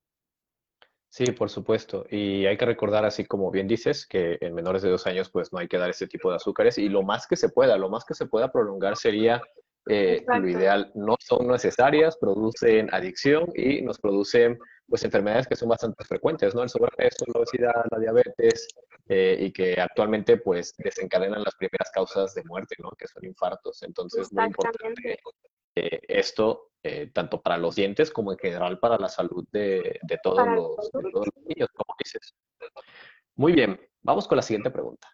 Sí, 1.16 1.32
por 1.32 1.48
supuesto. 1.48 2.04
Y 2.10 2.44
hay 2.44 2.58
que 2.58 2.66
recordar, 2.66 3.06
así 3.06 3.24
como 3.24 3.50
bien 3.50 3.66
dices, 3.66 4.06
que 4.06 4.36
en 4.38 4.52
menores 4.52 4.82
de 4.82 4.90
dos 4.90 5.06
años 5.06 5.30
pues 5.30 5.50
no 5.50 5.58
hay 5.58 5.66
que 5.66 5.78
dar 5.78 5.88
este 5.88 6.06
tipo 6.06 6.28
de 6.28 6.36
azúcares 6.36 6.76
y 6.76 6.90
lo 6.90 7.02
más 7.02 7.26
que 7.26 7.36
se 7.36 7.48
pueda, 7.48 7.78
lo 7.78 7.88
más 7.88 8.04
que 8.04 8.12
se 8.12 8.26
pueda 8.26 8.52
prolongar 8.52 8.98
sería 8.98 9.40
eh, 9.88 10.22
lo 10.26 10.46
ideal. 10.46 10.92
No 10.94 11.16
son 11.18 11.48
necesarias, 11.48 12.18
producen 12.18 12.92
adicción 12.92 13.50
y 13.54 13.80
nos 13.80 13.98
producen 13.98 14.58
pues 14.86 15.04
enfermedades 15.04 15.46
que 15.46 15.56
son 15.56 15.70
bastante 15.70 16.04
frecuentes, 16.04 16.54
¿no? 16.54 16.62
El 16.62 16.68
sobrepeso, 16.68 17.24
la 17.32 17.40
obesidad, 17.40 17.84
la 17.90 17.98
diabetes 17.98 18.68
eh, 19.08 19.38
y 19.40 19.52
que 19.52 19.80
actualmente 19.80 20.36
pues 20.36 20.74
desencadenan 20.76 21.42
las 21.42 21.54
primeras 21.54 21.90
causas 21.94 22.34
de 22.34 22.44
muerte, 22.44 22.74
¿no? 22.82 22.90
Que 22.90 23.08
son 23.08 23.24
infartos. 23.24 23.82
Entonces, 23.84 24.30
muy 24.34 24.44
importante 24.44 25.18
eh, 25.76 26.00
esto 26.08 26.70
eh, 26.82 27.10
tanto 27.12 27.42
para 27.42 27.58
los 27.58 27.74
dientes 27.74 28.10
como 28.10 28.32
en 28.32 28.38
general 28.38 28.78
para 28.78 28.96
la 28.96 29.08
salud 29.08 29.46
de, 29.52 30.00
todos, 30.22 30.46
los, 30.46 31.28
niños, 31.44 31.68
como 31.74 31.94
dices. 31.98 32.34
Muy 33.34 33.52
bien, 33.52 33.78
vamos 34.02 34.26
con 34.26 34.36
la 34.36 34.42
siguiente 34.42 34.70
pregunta. 34.70 35.08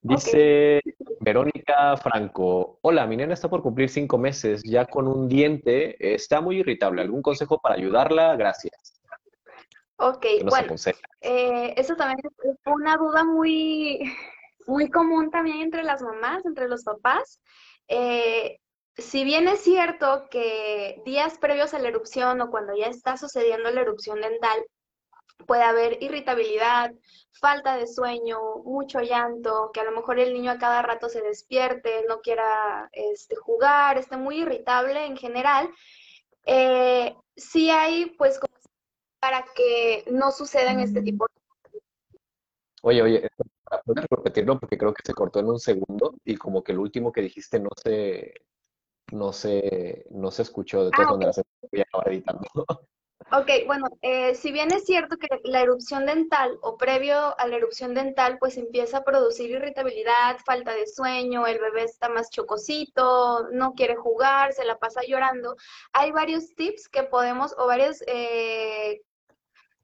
Dice 0.00 0.80
Verónica 1.20 1.94
Franco, 1.98 2.78
hola, 2.80 3.06
mi 3.06 3.18
nena 3.18 3.34
está 3.34 3.50
por 3.50 3.62
cumplir 3.62 3.90
cinco 3.90 4.16
meses, 4.16 4.62
ya 4.64 4.86
con 4.86 5.06
un 5.06 5.28
diente, 5.28 6.14
está 6.14 6.40
muy 6.40 6.60
irritable. 6.60 7.02
¿Algún 7.02 7.20
consejo 7.20 7.60
para 7.60 7.74
ayudarla? 7.74 8.34
Gracias. 8.36 9.02
Ok, 9.96 10.24
bueno, 10.48 10.74
eh, 11.20 11.74
eso 11.76 11.94
también 11.96 12.20
es 12.24 12.56
una 12.64 12.96
duda 12.96 13.22
muy, 13.24 14.00
muy 14.66 14.88
común 14.88 15.30
también 15.30 15.60
entre 15.60 15.82
las 15.82 16.00
mamás, 16.00 16.46
entre 16.46 16.68
los 16.68 16.84
papás. 16.84 17.38
Eh, 17.88 18.58
si 19.00 19.24
bien 19.24 19.48
es 19.48 19.60
cierto 19.60 20.28
que 20.30 21.02
días 21.04 21.38
previos 21.38 21.74
a 21.74 21.78
la 21.78 21.88
erupción 21.88 22.40
o 22.40 22.50
cuando 22.50 22.76
ya 22.76 22.86
está 22.86 23.16
sucediendo 23.16 23.70
la 23.70 23.80
erupción 23.80 24.20
dental, 24.20 24.64
puede 25.46 25.62
haber 25.62 26.02
irritabilidad, 26.02 26.92
falta 27.32 27.76
de 27.76 27.86
sueño, 27.86 28.38
mucho 28.64 29.00
llanto, 29.00 29.70
que 29.72 29.80
a 29.80 29.84
lo 29.84 29.92
mejor 29.92 30.18
el 30.18 30.32
niño 30.32 30.50
a 30.50 30.58
cada 30.58 30.82
rato 30.82 31.08
se 31.08 31.22
despierte, 31.22 32.04
no 32.08 32.20
quiera 32.20 32.88
este, 32.92 33.36
jugar, 33.36 33.98
esté 33.98 34.16
muy 34.16 34.42
irritable 34.42 35.06
en 35.06 35.16
general, 35.16 35.70
eh, 36.46 37.14
sí 37.36 37.70
hay 37.70 38.06
pues 38.18 38.38
para 39.20 39.44
que 39.54 40.04
no 40.10 40.30
sucedan 40.30 40.80
este 40.80 41.02
tipo 41.02 41.26
de 41.26 41.40
Oye, 42.82 43.02
oye, 43.02 43.28
¿puedes 43.84 44.06
repetirlo? 44.08 44.58
Porque 44.58 44.78
creo 44.78 44.94
que 44.94 45.02
se 45.04 45.12
cortó 45.12 45.38
en 45.40 45.48
un 45.48 45.60
segundo 45.60 46.14
y 46.24 46.36
como 46.36 46.64
que 46.64 46.72
el 46.72 46.78
último 46.78 47.12
que 47.12 47.20
dijiste 47.20 47.60
no 47.60 47.68
se, 47.76 48.32
no 49.12 49.32
se, 49.32 50.06
no 50.10 50.30
se 50.30 50.42
escuchó, 50.42 50.84
de 50.84 50.90
todas 50.90 51.08
ah, 51.08 51.12
maneras 51.12 51.40
acabar 51.80 52.08
editando. 52.08 52.46
Ok, 53.32 53.48
bueno, 53.66 53.86
eh, 54.02 54.34
si 54.34 54.50
bien 54.50 54.72
es 54.72 54.86
cierto 54.86 55.16
que 55.16 55.28
la 55.44 55.60
erupción 55.60 56.04
dental 56.04 56.58
o 56.62 56.76
previo 56.76 57.38
a 57.38 57.46
la 57.46 57.56
erupción 57.56 57.94
dental, 57.94 58.38
pues 58.40 58.56
empieza 58.56 58.98
a 58.98 59.04
producir 59.04 59.50
irritabilidad, 59.50 60.38
falta 60.44 60.74
de 60.74 60.88
sueño, 60.88 61.46
el 61.46 61.60
bebé 61.60 61.84
está 61.84 62.08
más 62.08 62.30
chocosito, 62.30 63.48
no 63.52 63.74
quiere 63.74 63.94
jugar, 63.94 64.52
se 64.52 64.64
la 64.64 64.78
pasa 64.78 65.02
llorando, 65.06 65.54
hay 65.92 66.10
varios 66.10 66.56
tips 66.56 66.88
que 66.88 67.04
podemos 67.04 67.54
o 67.56 67.68
varias 67.68 68.02
eh, 68.08 69.02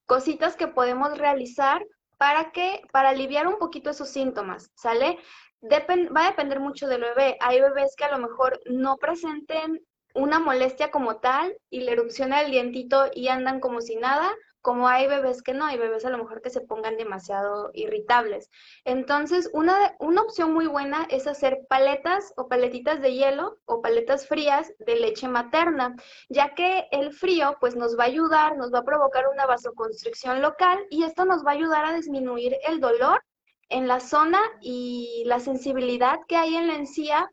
cositas 0.06 0.56
que 0.56 0.66
podemos 0.66 1.16
realizar 1.16 1.86
para 2.18 2.50
que, 2.50 2.82
para 2.90 3.10
aliviar 3.10 3.46
un 3.46 3.58
poquito 3.58 3.90
esos 3.90 4.08
síntomas, 4.08 4.72
¿sale? 4.74 5.18
Va 5.62 6.26
a 6.26 6.30
depender 6.30 6.60
mucho 6.60 6.86
del 6.86 7.02
bebé. 7.02 7.36
Hay 7.40 7.60
bebés 7.60 7.94
que 7.96 8.04
a 8.04 8.10
lo 8.10 8.18
mejor 8.18 8.60
no 8.66 8.96
presenten 8.96 9.80
una 10.14 10.38
molestia 10.38 10.90
como 10.90 11.16
tal 11.16 11.56
y 11.70 11.80
la 11.80 11.92
erupción 11.92 12.30
del 12.30 12.50
dientito 12.50 13.10
y 13.14 13.28
andan 13.28 13.60
como 13.60 13.82
si 13.82 13.96
nada, 13.96 14.30
como 14.62 14.88
hay 14.88 15.06
bebés 15.06 15.42
que 15.42 15.54
no, 15.54 15.66
hay 15.66 15.78
bebés 15.78 16.04
a 16.04 16.10
lo 16.10 16.18
mejor 16.18 16.42
que 16.42 16.50
se 16.50 16.60
pongan 16.60 16.96
demasiado 16.96 17.70
irritables. 17.72 18.50
Entonces, 18.84 19.48
una, 19.52 19.94
una 20.00 20.22
opción 20.22 20.52
muy 20.52 20.66
buena 20.66 21.06
es 21.08 21.28
hacer 21.28 21.60
paletas 21.68 22.32
o 22.36 22.48
paletitas 22.48 23.00
de 23.00 23.14
hielo 23.14 23.58
o 23.66 23.80
paletas 23.80 24.26
frías 24.26 24.72
de 24.80 24.96
leche 24.96 25.28
materna, 25.28 25.94
ya 26.28 26.54
que 26.54 26.88
el 26.90 27.12
frío 27.12 27.56
pues 27.60 27.76
nos 27.76 27.96
va 27.96 28.04
a 28.04 28.08
ayudar, 28.08 28.56
nos 28.56 28.74
va 28.74 28.80
a 28.80 28.84
provocar 28.84 29.28
una 29.28 29.46
vasoconstricción 29.46 30.42
local 30.42 30.78
y 30.90 31.04
esto 31.04 31.24
nos 31.26 31.44
va 31.44 31.50
a 31.50 31.54
ayudar 31.54 31.84
a 31.84 31.94
disminuir 31.94 32.56
el 32.66 32.80
dolor 32.80 33.22
en 33.68 33.88
la 33.88 34.00
zona 34.00 34.40
y 34.60 35.24
la 35.26 35.40
sensibilidad 35.40 36.18
que 36.28 36.36
hay 36.36 36.56
en 36.56 36.68
la 36.68 36.74
encía 36.74 37.30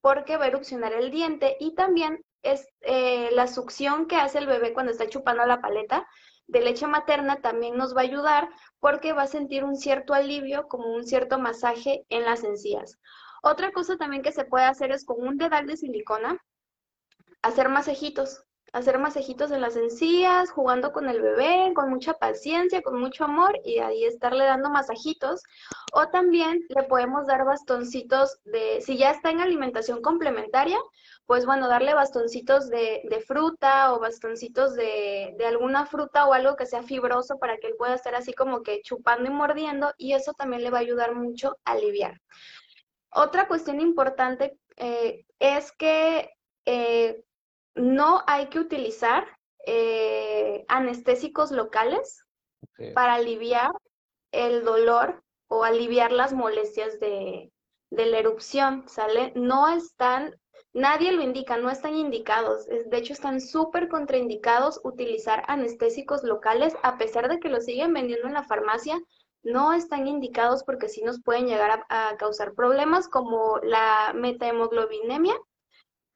porque 0.00 0.36
va 0.36 0.44
a 0.44 0.48
erupcionar 0.48 0.92
el 0.92 1.10
diente 1.10 1.56
y 1.60 1.74
también 1.74 2.24
es 2.42 2.66
eh, 2.80 3.30
la 3.32 3.46
succión 3.46 4.06
que 4.06 4.16
hace 4.16 4.38
el 4.38 4.46
bebé 4.46 4.72
cuando 4.72 4.92
está 4.92 5.08
chupando 5.08 5.44
la 5.44 5.60
paleta 5.60 6.06
de 6.46 6.60
leche 6.60 6.86
materna 6.86 7.40
también 7.40 7.76
nos 7.76 7.96
va 7.96 8.00
a 8.00 8.04
ayudar 8.04 8.48
porque 8.80 9.12
va 9.12 9.22
a 9.22 9.28
sentir 9.28 9.64
un 9.64 9.76
cierto 9.76 10.12
alivio 10.12 10.68
como 10.68 10.92
un 10.92 11.04
cierto 11.04 11.38
masaje 11.38 12.04
en 12.08 12.24
las 12.24 12.44
encías. 12.44 12.98
Otra 13.42 13.72
cosa 13.72 13.96
también 13.96 14.22
que 14.22 14.32
se 14.32 14.44
puede 14.44 14.66
hacer 14.66 14.92
es 14.92 15.04
con 15.04 15.20
un 15.26 15.36
dedal 15.36 15.66
de 15.66 15.76
silicona 15.76 16.38
hacer 17.42 17.68
masajitos 17.68 18.44
hacer 18.72 18.98
masajitos 18.98 19.50
en 19.50 19.60
las 19.60 19.76
encías, 19.76 20.50
jugando 20.50 20.92
con 20.92 21.08
el 21.08 21.20
bebé, 21.20 21.72
con 21.74 21.90
mucha 21.90 22.14
paciencia, 22.14 22.82
con 22.82 22.98
mucho 22.98 23.24
amor 23.24 23.58
y 23.64 23.78
ahí 23.78 24.04
estarle 24.04 24.44
dando 24.44 24.70
masajitos. 24.70 25.42
O 25.92 26.08
también 26.08 26.64
le 26.68 26.82
podemos 26.84 27.26
dar 27.26 27.44
bastoncitos 27.44 28.38
de, 28.44 28.80
si 28.80 28.96
ya 28.96 29.10
está 29.10 29.30
en 29.30 29.40
alimentación 29.40 30.00
complementaria, 30.00 30.78
pues 31.26 31.44
bueno, 31.44 31.68
darle 31.68 31.94
bastoncitos 31.94 32.68
de, 32.70 33.02
fruta 33.26 33.94
o 33.94 34.00
bastoncitos 34.00 34.74
de, 34.74 35.34
de, 35.38 35.46
alguna 35.46 35.86
fruta 35.86 36.26
o 36.26 36.32
algo 36.32 36.56
que 36.56 36.66
sea 36.66 36.82
fibroso 36.82 37.38
para 37.38 37.58
que 37.58 37.68
él 37.68 37.74
pueda 37.78 37.94
estar 37.94 38.14
así 38.14 38.32
como 38.32 38.62
que 38.62 38.80
chupando 38.82 39.30
y 39.30 39.32
mordiendo 39.32 39.92
y 39.98 40.14
eso 40.14 40.32
también 40.32 40.62
le 40.62 40.70
va 40.70 40.78
a 40.78 40.80
ayudar 40.80 41.14
mucho 41.14 41.58
a 41.64 41.72
aliviar. 41.72 42.20
Otra 43.14 43.46
cuestión 43.46 43.80
importante 43.80 44.58
eh, 44.76 45.26
es 45.38 45.72
que 45.72 46.30
eh, 46.64 47.22
no 47.74 48.22
hay 48.26 48.48
que 48.48 48.58
utilizar 48.58 49.26
eh, 49.66 50.64
anestésicos 50.68 51.50
locales 51.50 52.24
para 52.94 53.14
aliviar 53.14 53.70
el 54.32 54.64
dolor 54.64 55.22
o 55.48 55.64
aliviar 55.64 56.12
las 56.12 56.32
molestias 56.32 56.98
de, 56.98 57.52
la 57.90 58.18
erupción, 58.18 58.88
¿sale? 58.88 59.32
No 59.36 59.68
están, 59.68 60.34
nadie 60.72 61.12
lo 61.12 61.22
indica, 61.22 61.58
no 61.58 61.70
están 61.70 61.94
indicados. 61.94 62.66
De 62.66 62.96
hecho, 62.96 63.12
están 63.12 63.40
súper 63.40 63.88
contraindicados 63.88 64.80
utilizar 64.82 65.44
anestésicos 65.46 66.22
locales, 66.24 66.74
a 66.82 66.96
pesar 66.96 67.28
de 67.28 67.38
que 67.38 67.50
lo 67.50 67.60
siguen 67.60 67.92
vendiendo 67.92 68.26
en 68.26 68.34
la 68.34 68.44
farmacia, 68.44 68.98
no 69.42 69.72
están 69.72 70.06
indicados 70.06 70.64
porque 70.64 70.88
sí 70.88 71.02
nos 71.02 71.20
pueden 71.20 71.46
llegar 71.46 71.84
a 71.88 72.16
causar 72.16 72.54
problemas 72.54 73.08
como 73.08 73.58
la 73.58 74.12
metahemoglobinemia, 74.14 75.34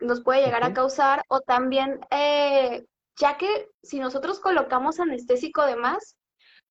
nos 0.00 0.22
puede 0.22 0.44
llegar 0.44 0.64
a 0.64 0.72
causar, 0.72 1.22
o 1.28 1.40
también, 1.40 2.00
eh, 2.10 2.84
ya 3.18 3.36
que 3.36 3.68
si 3.82 3.98
nosotros 3.98 4.40
colocamos 4.40 5.00
anestésico 5.00 5.64
de 5.64 5.76
más, 5.76 6.16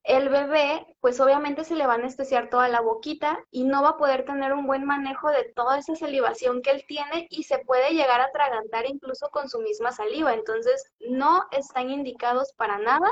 el 0.06 0.30
bebé, 0.30 0.86
pues 1.02 1.20
obviamente 1.20 1.64
se 1.64 1.76
le 1.76 1.88
va 1.88 1.94
a 1.94 1.96
anestesiar 1.96 2.50
toda 2.52 2.70
la 2.70 2.80
boquita 2.80 3.44
y 3.50 3.64
no 3.64 3.82
va 3.82 3.90
a 3.90 3.98
poder 3.98 4.24
tener 4.24 4.54
un 4.54 4.68
buen 4.68 4.86
manejo 4.86 5.32
de 5.32 5.52
toda 5.56 5.80
esa 5.80 5.96
salivación 5.96 6.62
que 6.62 6.70
él 6.70 6.86
tiene 6.88 7.26
y 7.32 7.44
se 7.44 7.58
puede 7.58 7.90
llegar 7.90 8.22
a 8.22 8.26
atragantar 8.26 8.86
incluso 8.86 9.30
con 9.32 9.50
su 9.50 9.60
misma 9.62 9.92
saliva. 9.92 10.36
Entonces, 10.36 10.94
no 11.10 11.46
están 11.52 11.90
indicados 11.90 12.54
para 12.56 12.78
nada 12.78 13.10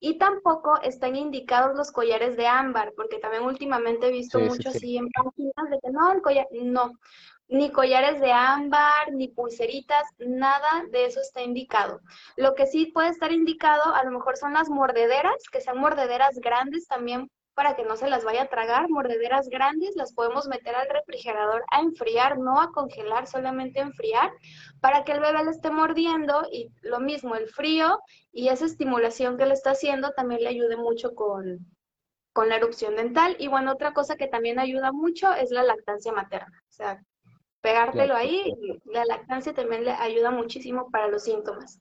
y 0.00 0.18
tampoco 0.18 0.78
están 0.82 1.16
indicados 1.16 1.74
los 1.78 1.90
collares 1.90 2.36
de 2.36 2.46
ámbar, 2.46 2.92
porque 2.94 3.18
también 3.18 3.44
últimamente 3.44 4.08
he 4.08 4.12
visto 4.12 4.38
mucho 4.38 4.68
así 4.68 4.98
en 4.98 5.08
páginas 5.12 5.70
de 5.70 5.78
que 5.82 5.90
no, 5.92 6.12
el 6.12 6.20
collar, 6.20 6.46
no 6.52 6.92
ni 7.48 7.70
collares 7.70 8.20
de 8.20 8.32
ámbar, 8.32 9.12
ni 9.12 9.28
pulseritas, 9.28 10.04
nada 10.18 10.84
de 10.90 11.06
eso 11.06 11.20
está 11.20 11.42
indicado. 11.42 12.00
Lo 12.36 12.54
que 12.54 12.66
sí 12.66 12.86
puede 12.86 13.08
estar 13.08 13.32
indicado 13.32 13.94
a 13.94 14.04
lo 14.04 14.10
mejor 14.10 14.36
son 14.36 14.54
las 14.54 14.68
mordederas, 14.68 15.48
que 15.50 15.60
sean 15.60 15.78
mordederas 15.78 16.36
grandes 16.36 16.86
también 16.86 17.30
para 17.54 17.76
que 17.76 17.84
no 17.84 17.96
se 17.96 18.08
las 18.08 18.24
vaya 18.24 18.42
a 18.42 18.48
tragar, 18.48 18.88
mordederas 18.88 19.48
grandes, 19.48 19.94
las 19.96 20.12
podemos 20.12 20.48
meter 20.48 20.74
al 20.74 20.88
refrigerador 20.88 21.64
a 21.70 21.80
enfriar, 21.80 22.38
no 22.38 22.60
a 22.60 22.72
congelar, 22.72 23.26
solamente 23.26 23.78
a 23.78 23.84
enfriar, 23.84 24.32
para 24.80 25.04
que 25.04 25.12
el 25.12 25.20
bebé 25.20 25.44
le 25.44 25.50
esté 25.52 25.70
mordiendo 25.70 26.46
y 26.50 26.70
lo 26.82 27.00
mismo, 27.00 27.36
el 27.36 27.48
frío 27.48 28.00
y 28.32 28.48
esa 28.48 28.66
estimulación 28.66 29.38
que 29.38 29.46
le 29.46 29.54
está 29.54 29.70
haciendo 29.70 30.10
también 30.10 30.42
le 30.42 30.48
ayude 30.48 30.76
mucho 30.76 31.14
con, 31.14 31.64
con 32.32 32.48
la 32.48 32.56
erupción 32.56 32.96
dental. 32.96 33.36
Y 33.38 33.46
bueno, 33.46 33.72
otra 33.72 33.92
cosa 33.92 34.16
que 34.16 34.26
también 34.26 34.58
ayuda 34.58 34.90
mucho 34.92 35.32
es 35.32 35.50
la 35.50 35.62
lactancia 35.62 36.12
materna. 36.12 36.60
O 36.68 36.72
sea, 36.72 37.00
pegártelo 37.64 38.14
ahí, 38.14 38.54
la 38.84 39.06
lactancia 39.06 39.54
también 39.54 39.84
le 39.84 39.92
ayuda 39.92 40.30
muchísimo 40.30 40.90
para 40.90 41.08
los 41.08 41.22
síntomas. 41.22 41.80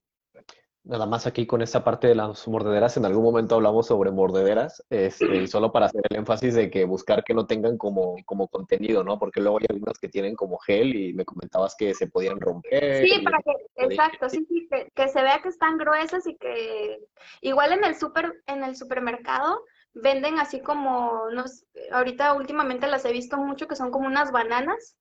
Nada 0.85 1.05
más 1.05 1.27
aquí 1.27 1.45
con 1.45 1.61
esta 1.61 1.83
parte 1.83 2.07
de 2.07 2.15
las 2.15 2.47
mordederas, 2.47 2.95
en 2.95 3.05
algún 3.05 3.23
momento 3.23 3.55
hablamos 3.55 3.87
sobre 3.87 4.09
mordederas, 4.09 4.81
este, 4.89 5.35
y 5.35 5.47
solo 5.47 5.73
para 5.73 5.87
hacer 5.87 6.01
el 6.09 6.17
énfasis 6.17 6.55
de 6.55 6.69
que 6.69 6.85
buscar 6.85 7.23
que 7.25 7.33
no 7.33 7.45
tengan 7.47 7.77
como, 7.77 8.15
como 8.25 8.47
contenido, 8.47 9.03
¿no? 9.03 9.19
Porque 9.19 9.41
luego 9.41 9.59
hay 9.59 9.65
algunas 9.69 9.99
que 9.99 10.07
tienen 10.07 10.35
como 10.35 10.57
gel 10.59 10.95
y 10.95 11.13
me 11.13 11.25
comentabas 11.25 11.75
que 11.77 11.93
se 11.93 12.07
podían 12.07 12.39
romper. 12.39 13.05
Sí, 13.05 13.21
para 13.21 13.39
que, 13.39 13.51
exacto, 13.75 14.29
sí, 14.29 14.45
sí, 14.47 14.67
que, 14.95 15.07
se 15.09 15.21
vea 15.21 15.41
que 15.41 15.49
están 15.49 15.77
gruesas 15.77 16.25
y 16.27 16.37
que 16.37 16.97
igual 17.41 17.73
en 17.73 17.83
el 17.83 17.95
super, 17.95 18.41
en 18.47 18.63
el 18.63 18.77
supermercado 18.77 19.63
venden 19.93 20.39
así 20.39 20.61
como, 20.61 21.29
no 21.33 21.43
ahorita 21.91 22.33
últimamente 22.33 22.87
las 22.87 23.03
he 23.03 23.11
visto 23.11 23.37
mucho 23.37 23.67
que 23.67 23.75
son 23.75 23.91
como 23.91 24.07
unas 24.07 24.31
bananas 24.31 24.97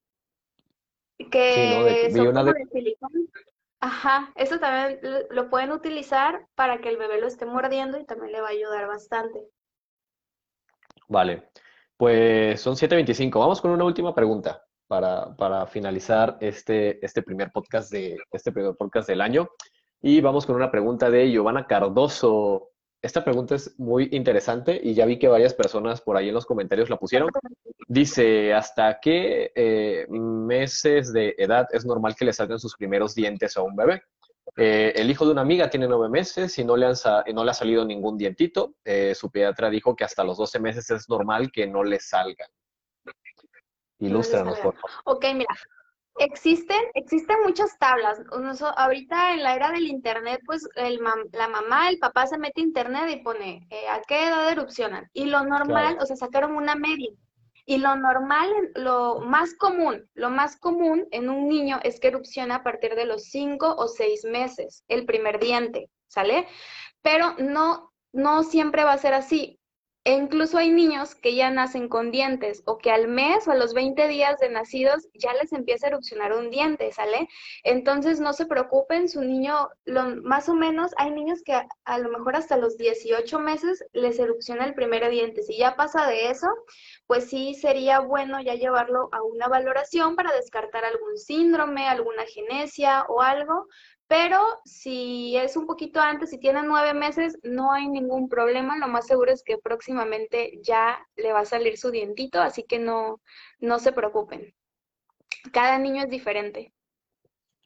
que 1.30 2.10
son 2.12 2.26
como 2.26 2.44
de 2.44 2.66
silicón. 2.72 3.10
Ajá, 3.80 4.32
eso 4.36 4.60
también 4.60 5.00
lo 5.30 5.50
pueden 5.50 5.72
utilizar 5.72 6.46
para 6.54 6.80
que 6.80 6.88
el 6.88 6.98
bebé 6.98 7.20
lo 7.20 7.26
esté 7.26 7.46
mordiendo 7.46 7.98
y 7.98 8.04
también 8.04 8.30
le 8.30 8.40
va 8.40 8.48
a 8.48 8.52
ayudar 8.52 8.86
bastante. 8.86 9.40
Vale, 11.08 11.50
pues 11.96 12.60
son 12.60 12.74
7.25. 12.74 13.38
Vamos 13.40 13.60
con 13.60 13.72
una 13.72 13.84
última 13.84 14.14
pregunta 14.14 14.64
para, 14.86 15.34
para, 15.36 15.66
finalizar 15.66 16.38
este, 16.40 17.04
este 17.04 17.22
primer 17.22 17.50
podcast 17.50 17.90
de 17.90 18.18
este 18.30 18.52
primer 18.52 18.76
podcast 18.76 19.08
del 19.08 19.20
año. 19.20 19.50
Y 20.00 20.20
vamos 20.20 20.46
con 20.46 20.56
una 20.56 20.70
pregunta 20.70 21.10
de 21.10 21.30
Giovanna 21.30 21.66
Cardoso. 21.66 22.71
Esta 23.02 23.24
pregunta 23.24 23.56
es 23.56 23.78
muy 23.80 24.08
interesante 24.12 24.80
y 24.80 24.94
ya 24.94 25.04
vi 25.06 25.18
que 25.18 25.26
varias 25.26 25.54
personas 25.54 26.00
por 26.00 26.16
ahí 26.16 26.28
en 26.28 26.34
los 26.34 26.46
comentarios 26.46 26.88
la 26.88 26.98
pusieron. 26.98 27.30
Dice, 27.88 28.54
¿hasta 28.54 29.00
qué 29.00 29.50
eh, 29.56 30.06
meses 30.08 31.12
de 31.12 31.34
edad 31.36 31.66
es 31.72 31.84
normal 31.84 32.14
que 32.14 32.24
le 32.24 32.32
salgan 32.32 32.60
sus 32.60 32.76
primeros 32.76 33.16
dientes 33.16 33.56
a 33.56 33.62
un 33.62 33.74
bebé? 33.74 34.02
Eh, 34.56 34.92
el 34.94 35.10
hijo 35.10 35.24
de 35.24 35.32
una 35.32 35.40
amiga 35.40 35.68
tiene 35.68 35.88
nueve 35.88 36.08
meses 36.08 36.56
y 36.58 36.64
no 36.64 36.76
le, 36.76 36.86
han 36.86 36.94
no 37.34 37.44
le 37.44 37.50
ha 37.50 37.54
salido 37.54 37.84
ningún 37.84 38.16
dientito. 38.16 38.76
Eh, 38.84 39.16
su 39.16 39.32
pediatra 39.32 39.68
dijo 39.68 39.96
que 39.96 40.04
hasta 40.04 40.22
los 40.22 40.38
12 40.38 40.60
meses 40.60 40.88
es 40.90 41.08
normal 41.08 41.50
que 41.50 41.66
no 41.66 41.82
le 41.82 41.98
salgan. 41.98 42.50
Ilústranos, 43.98 44.58
por 44.60 44.74
favor. 44.76 44.90
Ok, 45.04 45.24
mira, 45.34 45.54
Existen, 46.18 46.80
existen 46.94 47.36
muchas 47.42 47.78
tablas. 47.78 48.20
ahorita 48.76 49.34
en 49.34 49.42
la 49.42 49.54
era 49.54 49.70
del 49.70 49.86
internet, 49.86 50.40
pues 50.46 50.68
el 50.76 51.00
la 51.32 51.48
mamá, 51.48 51.88
el 51.88 51.98
papá 51.98 52.26
se 52.26 52.38
mete 52.38 52.60
a 52.60 52.64
internet 52.64 53.10
y 53.10 53.22
pone 53.22 53.66
eh, 53.70 53.88
a 53.88 54.00
qué 54.02 54.26
edad 54.26 54.50
erupcionan. 54.50 55.08
Y 55.12 55.24
lo 55.26 55.44
normal, 55.44 55.98
o 56.00 56.06
sea, 56.06 56.16
sacaron 56.16 56.54
una 56.54 56.74
media. 56.74 57.10
Y 57.64 57.78
lo 57.78 57.94
normal, 57.96 58.50
lo 58.74 59.20
más 59.20 59.54
común, 59.54 60.08
lo 60.14 60.30
más 60.30 60.56
común 60.56 61.06
en 61.12 61.30
un 61.30 61.48
niño 61.48 61.78
es 61.84 62.00
que 62.00 62.08
erupciona 62.08 62.56
a 62.56 62.62
partir 62.64 62.96
de 62.96 63.06
los 63.06 63.24
cinco 63.24 63.74
o 63.76 63.86
seis 63.86 64.24
meses, 64.24 64.84
el 64.88 65.06
primer 65.06 65.38
diente, 65.38 65.88
¿sale? 66.08 66.48
Pero 67.02 67.34
no, 67.38 67.92
no 68.12 68.42
siempre 68.42 68.84
va 68.84 68.92
a 68.92 68.98
ser 68.98 69.14
así. 69.14 69.60
E 70.04 70.14
incluso 70.14 70.58
hay 70.58 70.70
niños 70.70 71.14
que 71.14 71.36
ya 71.36 71.50
nacen 71.50 71.88
con 71.88 72.10
dientes 72.10 72.62
o 72.66 72.76
que 72.78 72.90
al 72.90 73.06
mes 73.06 73.46
o 73.46 73.52
a 73.52 73.54
los 73.54 73.72
20 73.72 74.08
días 74.08 74.36
de 74.40 74.48
nacidos 74.48 75.06
ya 75.14 75.32
les 75.34 75.52
empieza 75.52 75.86
a 75.86 75.90
erupcionar 75.90 76.32
un 76.32 76.50
diente, 76.50 76.90
¿sale? 76.90 77.28
Entonces 77.62 78.18
no 78.18 78.32
se 78.32 78.46
preocupen, 78.46 79.08
su 79.08 79.20
niño, 79.22 79.68
lo, 79.84 80.16
más 80.16 80.48
o 80.48 80.54
menos, 80.54 80.90
hay 80.96 81.12
niños 81.12 81.42
que 81.44 81.54
a, 81.84 81.98
lo 81.98 82.08
mejor 82.08 82.34
hasta 82.34 82.56
los 82.56 82.76
18 82.78 83.38
meses 83.38 83.84
les 83.92 84.18
erupciona 84.18 84.64
el 84.64 84.74
primer 84.74 85.08
diente. 85.08 85.44
Si 85.44 85.56
ya 85.56 85.76
pasa 85.76 86.08
de 86.08 86.30
eso, 86.30 86.48
pues 87.06 87.30
sí 87.30 87.54
sería 87.54 88.00
bueno 88.00 88.40
ya 88.40 88.54
llevarlo 88.54 89.08
a 89.12 89.22
una 89.22 89.46
valoración 89.46 90.16
para 90.16 90.32
descartar 90.32 90.84
algún 90.84 91.16
síndrome, 91.16 91.86
alguna 91.86 92.24
genesia 92.26 93.04
o 93.08 93.22
algo, 93.22 93.68
pero 94.08 94.60
si 94.64 95.36
es 95.36 95.56
un 95.56 95.66
poquito 95.66 96.00
antes, 96.00 96.30
si 96.30 96.38
tiene 96.38 96.62
nueve 96.62 96.92
meses, 96.94 97.38
no 97.42 97.72
hay 97.72 97.88
ningún 97.88 98.28
problema. 98.28 98.76
Lo 98.76 98.88
más 98.88 99.06
seguro 99.06 99.32
es 99.32 99.42
que 99.42 99.58
próximamente 99.58 100.58
ya 100.62 100.98
le 101.16 101.32
va 101.32 101.40
a 101.40 101.44
salir 101.46 101.78
su 101.78 101.90
dientito, 101.90 102.40
así 102.40 102.64
que 102.64 102.78
no, 102.78 103.20
no 103.58 103.78
se 103.78 103.92
preocupen. 103.92 104.54
Cada 105.52 105.78
niño 105.78 106.02
es 106.02 106.10
diferente. 106.10 106.72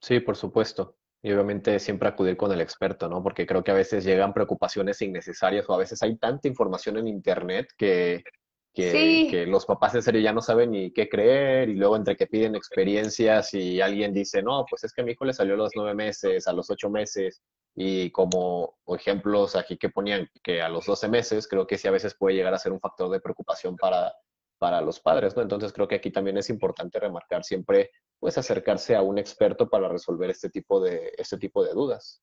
Sí, 0.00 0.20
por 0.20 0.37
supuesto. 0.37 0.96
Y 1.22 1.32
obviamente 1.32 1.80
siempre 1.80 2.08
acudir 2.08 2.37
con 2.37 2.52
el 2.52 2.61
experto, 2.61 3.08
¿no? 3.08 3.22
Porque 3.22 3.46
creo 3.46 3.64
que 3.64 3.72
a 3.72 3.74
veces 3.74 4.04
llegan 4.04 4.32
preocupaciones 4.32 5.02
innecesarias 5.02 5.68
o 5.68 5.74
a 5.74 5.78
veces 5.78 6.00
hay 6.02 6.16
tanta 6.16 6.46
información 6.46 6.98
en 6.98 7.08
Internet 7.08 7.68
que 7.76 8.22
que, 8.76 9.46
los 9.46 9.64
papás 9.64 9.94
en 9.94 10.02
serio 10.02 10.20
ya 10.20 10.32
no 10.32 10.42
saben 10.42 10.70
ni 10.70 10.92
qué 10.92 11.08
creer 11.08 11.70
y 11.70 11.74
luego 11.74 11.96
entre 11.96 12.14
que 12.14 12.26
piden 12.26 12.54
experiencias 12.54 13.54
y 13.54 13.80
alguien 13.80 14.12
dice, 14.12 14.42
no, 14.42 14.66
pues 14.68 14.84
es 14.84 14.92
que 14.92 15.00
a 15.00 15.04
mi 15.04 15.12
hijo 15.12 15.24
le 15.24 15.32
salió 15.32 15.54
a 15.54 15.56
los 15.56 15.72
nueve 15.74 15.94
meses, 15.94 16.46
a 16.46 16.52
los 16.52 16.70
ocho 16.70 16.90
meses 16.90 17.42
y 17.74 18.10
como 18.10 18.76
ejemplos 18.88 19.56
aquí 19.56 19.78
que 19.78 19.88
ponían 19.88 20.28
que 20.42 20.60
a 20.60 20.68
los 20.68 20.84
doce 20.84 21.08
meses, 21.08 21.48
creo 21.48 21.66
que 21.66 21.78
sí 21.78 21.88
a 21.88 21.90
veces 21.90 22.14
puede 22.14 22.36
llegar 22.36 22.52
a 22.52 22.58
ser 22.58 22.72
un 22.72 22.80
factor 22.80 23.10
de 23.10 23.20
preocupación 23.20 23.76
para, 23.76 24.12
para 24.58 24.82
los 24.82 25.00
padres, 25.00 25.34
¿no? 25.36 25.42
Entonces 25.42 25.72
creo 25.72 25.88
que 25.88 25.96
aquí 25.96 26.10
también 26.10 26.36
es 26.36 26.50
importante 26.50 27.00
remarcar 27.00 27.44
siempre, 27.44 27.90
pues 28.18 28.36
acercarse 28.36 28.94
a 28.94 29.00
un 29.00 29.18
experto 29.18 29.70
para 29.70 29.88
resolver 29.88 30.28
este 30.28 30.50
tipo 30.50 30.80
de, 30.80 31.12
este 31.16 31.38
tipo 31.38 31.64
de 31.64 31.72
dudas. 31.72 32.22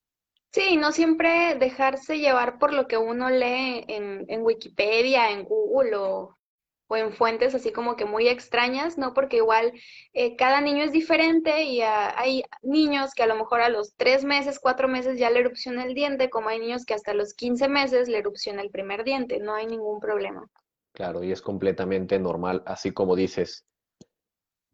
Sí, 0.52 0.76
no 0.76 0.92
siempre 0.92 1.56
dejarse 1.56 2.20
llevar 2.20 2.60
por 2.60 2.72
lo 2.72 2.86
que 2.86 2.96
uno 2.96 3.28
lee 3.28 3.84
en, 3.88 4.24
en 4.28 4.42
Wikipedia, 4.42 5.32
en 5.32 5.42
Google 5.42 5.96
o, 5.96 6.36
o 6.94 6.96
en 6.96 7.12
fuentes 7.12 7.54
así 7.54 7.72
como 7.72 7.96
que 7.96 8.04
muy 8.04 8.28
extrañas, 8.28 8.96
¿no? 8.98 9.14
Porque 9.14 9.38
igual 9.38 9.72
eh, 10.12 10.36
cada 10.36 10.60
niño 10.60 10.84
es 10.84 10.92
diferente 10.92 11.64
y 11.64 11.80
hay 11.82 12.42
niños 12.62 13.12
que 13.14 13.24
a 13.24 13.26
lo 13.26 13.34
mejor 13.34 13.60
a 13.60 13.68
los 13.68 13.94
tres 13.96 14.24
meses, 14.24 14.60
cuatro 14.60 14.88
meses 14.88 15.18
ya 15.18 15.30
le 15.30 15.40
erupciona 15.40 15.84
el 15.84 15.94
diente, 15.94 16.30
como 16.30 16.48
hay 16.48 16.60
niños 16.60 16.84
que 16.84 16.94
hasta 16.94 17.14
los 17.14 17.34
15 17.34 17.68
meses 17.68 18.08
le 18.08 18.18
erupciona 18.18 18.62
el 18.62 18.70
primer 18.70 19.04
diente, 19.04 19.40
no 19.40 19.54
hay 19.54 19.66
ningún 19.66 20.00
problema. 20.00 20.48
Claro, 20.92 21.24
y 21.24 21.32
es 21.32 21.42
completamente 21.42 22.18
normal, 22.20 22.62
así 22.66 22.92
como 22.92 23.16
dices. 23.16 23.66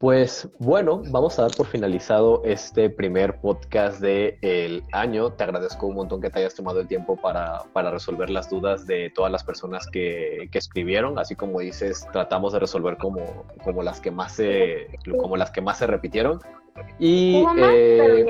Pues 0.01 0.49
bueno, 0.59 1.03
vamos 1.11 1.39
a 1.39 1.43
dar 1.43 1.51
por 1.55 1.67
finalizado 1.67 2.41
este 2.47 2.89
primer 2.89 3.39
podcast 3.39 4.01
del 4.01 4.83
año. 4.93 5.31
Te 5.35 5.45
agradezco 5.45 5.89
un 5.89 5.97
montón 5.97 6.23
que 6.23 6.31
te 6.31 6.39
hayas 6.39 6.55
tomado 6.55 6.81
el 6.81 6.89
tiempo 6.89 7.19
para, 7.19 7.67
resolver 7.75 8.31
las 8.31 8.49
dudas 8.49 8.87
de 8.87 9.13
todas 9.15 9.31
las 9.31 9.45
personas 9.45 9.87
que, 9.87 10.49
escribieron. 10.55 11.19
Así 11.19 11.37
como 11.37 11.61
dices, 11.61 12.07
tratamos 12.15 12.55
de 12.55 12.61
resolver 12.61 12.97
como, 12.97 13.45
como, 13.63 13.83
las, 13.83 14.01
que 14.01 14.11
más 14.11 14.33
se, 14.33 14.87
como 15.21 15.37
las 15.37 15.51
que 15.51 15.61
más 15.61 15.77
se 15.77 15.87
repitieron. 15.87 16.41
Y, 16.99 17.45
eh, 17.59 18.25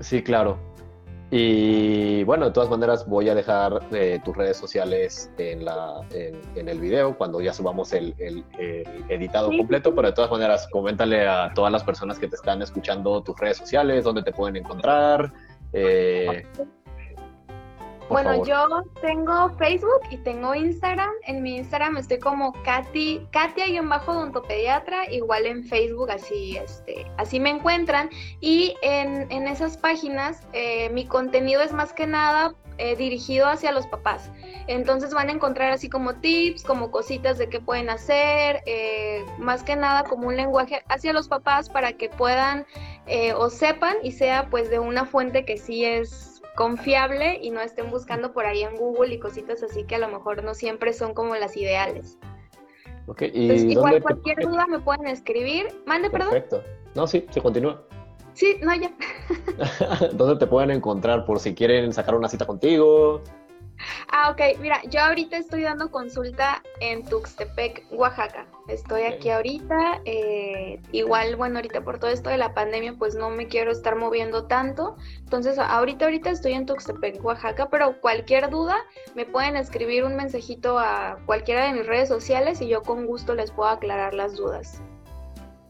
sí, 0.00 0.22
claro. 0.22 0.58
Y 1.34 2.24
bueno, 2.24 2.44
de 2.44 2.50
todas 2.50 2.68
maneras 2.68 3.08
voy 3.08 3.30
a 3.30 3.34
dejar 3.34 3.80
eh, 3.90 4.20
tus 4.22 4.36
redes 4.36 4.58
sociales 4.58 5.30
en, 5.38 5.64
la, 5.64 6.02
en, 6.10 6.68
el 6.68 6.78
video 6.78 7.16
cuando 7.16 7.40
ya 7.40 7.54
subamos 7.54 7.94
el, 7.94 8.14
editado 9.08 9.48
completo, 9.48 9.94
pero 9.94 10.08
de 10.08 10.12
todas 10.12 10.30
maneras 10.30 10.68
coméntale 10.70 11.26
a 11.26 11.50
todas 11.54 11.72
las 11.72 11.84
personas 11.84 12.18
que 12.18 12.28
te 12.28 12.36
están 12.36 12.60
escuchando 12.60 13.22
tus 13.22 13.34
redes 13.40 13.56
sociales, 13.56 14.04
dónde 14.04 14.22
te 14.22 14.30
pueden 14.30 14.56
encontrar. 14.56 15.32
Eh, 15.72 16.44
bueno, 18.12 18.44
yo 18.44 18.84
tengo 19.00 19.50
Facebook 19.56 20.02
y 20.10 20.18
tengo 20.18 20.54
Instagram. 20.54 21.10
En 21.26 21.42
mi 21.42 21.56
Instagram 21.56 21.96
estoy 21.96 22.18
como 22.18 22.52
Katy, 22.62 23.26
Katia-odontopediatra, 23.32 25.10
igual 25.10 25.46
en 25.46 25.64
Facebook, 25.64 26.10
así, 26.10 26.56
este, 26.56 27.06
así 27.16 27.40
me 27.40 27.50
encuentran. 27.50 28.10
Y 28.40 28.74
en, 28.82 29.30
esas 29.46 29.76
páginas 29.76 30.46
eh, 30.52 30.88
mi 30.90 31.06
contenido 31.06 31.62
es 31.62 31.72
más 31.72 31.92
que 31.92 32.06
nada 32.06 32.54
eh, 32.78 32.96
dirigido 32.96 33.48
hacia 33.48 33.72
los 33.72 33.86
papás. 33.86 34.30
Entonces 34.66 35.12
van 35.12 35.28
a 35.28 35.32
encontrar 35.32 35.72
así 35.72 35.88
como 35.88 36.14
tips, 36.14 36.62
como 36.62 36.90
cositas 36.90 37.38
de 37.38 37.48
qué 37.48 37.60
pueden 37.60 37.90
hacer, 37.90 38.62
eh, 38.66 39.24
más 39.38 39.62
que 39.62 39.76
nada 39.76 40.04
como 40.04 40.28
un 40.28 40.36
lenguaje 40.36 40.82
hacia 40.88 41.12
los 41.12 41.28
papás 41.28 41.68
para 41.68 41.94
que 41.94 42.08
puedan 42.08 42.66
o 43.36 43.50
sepan 43.50 43.96
y 44.02 44.12
sea 44.12 44.48
pues 44.48 44.70
de 44.70 44.78
una 44.78 45.04
fuente 45.04 45.44
que 45.44 45.58
sí 45.58 45.84
es 45.84 46.31
confiable 46.54 47.38
y 47.42 47.50
no 47.50 47.60
estén 47.60 47.90
buscando 47.90 48.32
por 48.32 48.46
ahí 48.46 48.62
en 48.62 48.76
Google 48.76 49.14
y 49.14 49.18
cositas 49.18 49.62
así 49.62 49.84
que 49.84 49.94
a 49.96 49.98
lo 49.98 50.08
mejor 50.08 50.44
no 50.44 50.54
siempre 50.54 50.92
son 50.92 51.14
como 51.14 51.34
las 51.36 51.56
ideales. 51.56 52.18
Okay, 53.06 53.30
¿y 53.34 53.72
igual 53.72 54.00
cualquier 54.00 54.38
duda 54.40 54.66
me 54.66 54.78
pueden 54.78 55.06
escribir. 55.08 55.66
Mande, 55.86 56.08
perdón. 56.08 56.30
Perfecto. 56.30 56.62
No, 56.94 57.06
sí, 57.06 57.26
se 57.30 57.40
continúa. 57.40 57.82
Sí, 58.34 58.56
no, 58.62 58.74
ya. 58.74 58.92
¿Dónde 60.12 60.36
te 60.36 60.46
pueden 60.46 60.70
encontrar 60.70 61.24
por 61.24 61.40
si 61.40 61.54
quieren 61.54 61.92
sacar 61.92 62.14
una 62.14 62.28
cita 62.28 62.46
contigo? 62.46 63.22
Ah, 64.08 64.30
ok. 64.30 64.58
Mira, 64.60 64.80
yo 64.88 65.00
ahorita 65.00 65.36
estoy 65.36 65.62
dando 65.62 65.90
consulta 65.90 66.62
en 66.80 67.04
Tuxtepec, 67.04 67.86
Oaxaca. 67.90 68.46
Estoy 68.68 69.02
aquí 69.02 69.30
ahorita. 69.30 70.02
Eh, 70.04 70.80
igual, 70.92 71.36
bueno, 71.36 71.56
ahorita 71.56 71.82
por 71.82 71.98
todo 71.98 72.10
esto 72.10 72.30
de 72.30 72.38
la 72.38 72.54
pandemia, 72.54 72.94
pues 72.98 73.14
no 73.14 73.30
me 73.30 73.48
quiero 73.48 73.72
estar 73.72 73.96
moviendo 73.96 74.46
tanto. 74.46 74.96
Entonces, 75.18 75.58
ahorita, 75.58 76.04
ahorita 76.04 76.30
estoy 76.30 76.52
en 76.52 76.66
Tuxtepec, 76.66 77.24
Oaxaca, 77.24 77.68
pero 77.70 78.00
cualquier 78.00 78.50
duda 78.50 78.76
me 79.14 79.24
pueden 79.24 79.56
escribir 79.56 80.04
un 80.04 80.16
mensajito 80.16 80.78
a 80.78 81.18
cualquiera 81.26 81.66
de 81.66 81.72
mis 81.72 81.86
redes 81.86 82.08
sociales 82.08 82.60
y 82.60 82.68
yo 82.68 82.82
con 82.82 83.06
gusto 83.06 83.34
les 83.34 83.50
puedo 83.50 83.70
aclarar 83.70 84.14
las 84.14 84.36
dudas. 84.36 84.82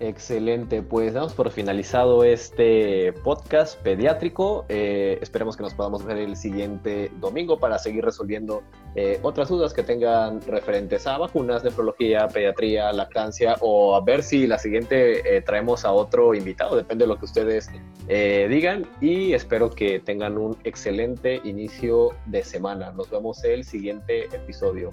Excelente, 0.03 0.83
pues 0.83 1.15
damos 1.15 1.33
por 1.33 1.53
finalizado 1.53 2.25
este 2.25 3.13
podcast 3.23 3.81
pediátrico. 3.83 4.65
Eh, 4.69 5.17
esperemos 5.23 5.57
que 5.57 5.63
nos 5.63 5.75
podamos 5.75 6.05
ver 6.05 6.17
el 6.17 6.35
siguiente 6.35 7.13
domingo 7.21 7.61
para 7.61 7.79
seguir 7.79 8.05
resolviendo 8.05 8.65
eh, 8.97 9.21
otras 9.23 9.49
dudas 9.49 9.73
que 9.73 9.85
tengan 9.85 10.41
referentes 10.41 11.07
a 11.07 11.19
vacunas, 11.19 11.63
nefrología, 11.63 12.27
pediatría, 12.27 12.93
lactancia 12.93 13.55
o 13.61 13.95
a 13.95 14.01
ver 14.01 14.25
si 14.25 14.49
la 14.49 14.59
siguiente 14.59 15.37
eh, 15.37 15.41
traemos 15.41 15.85
a 15.85 15.93
otro 15.93 16.35
invitado, 16.35 16.75
depende 16.75 17.05
de 17.05 17.09
lo 17.09 17.17
que 17.17 17.27
ustedes 17.27 17.71
digan 18.09 18.85
y 19.01 19.35
espero 19.35 19.71
que 19.71 20.01
tengan 20.01 20.37
un 20.37 20.57
excelente 20.65 21.41
inicio 21.45 22.09
de 22.27 22.43
semana. 22.43 22.91
Nos 22.91 23.09
vemos 23.09 23.45
el 23.45 23.63
siguiente 23.63 24.25
episodio. 24.35 24.91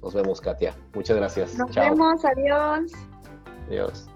Nos 0.00 0.14
vemos, 0.14 0.40
Katia. 0.40 0.76
Muchas 0.94 1.16
gracias. 1.16 1.58
Nos 1.58 1.74
vemos, 1.74 2.24
adiós. 2.24 2.92
Adiós. 3.66 4.13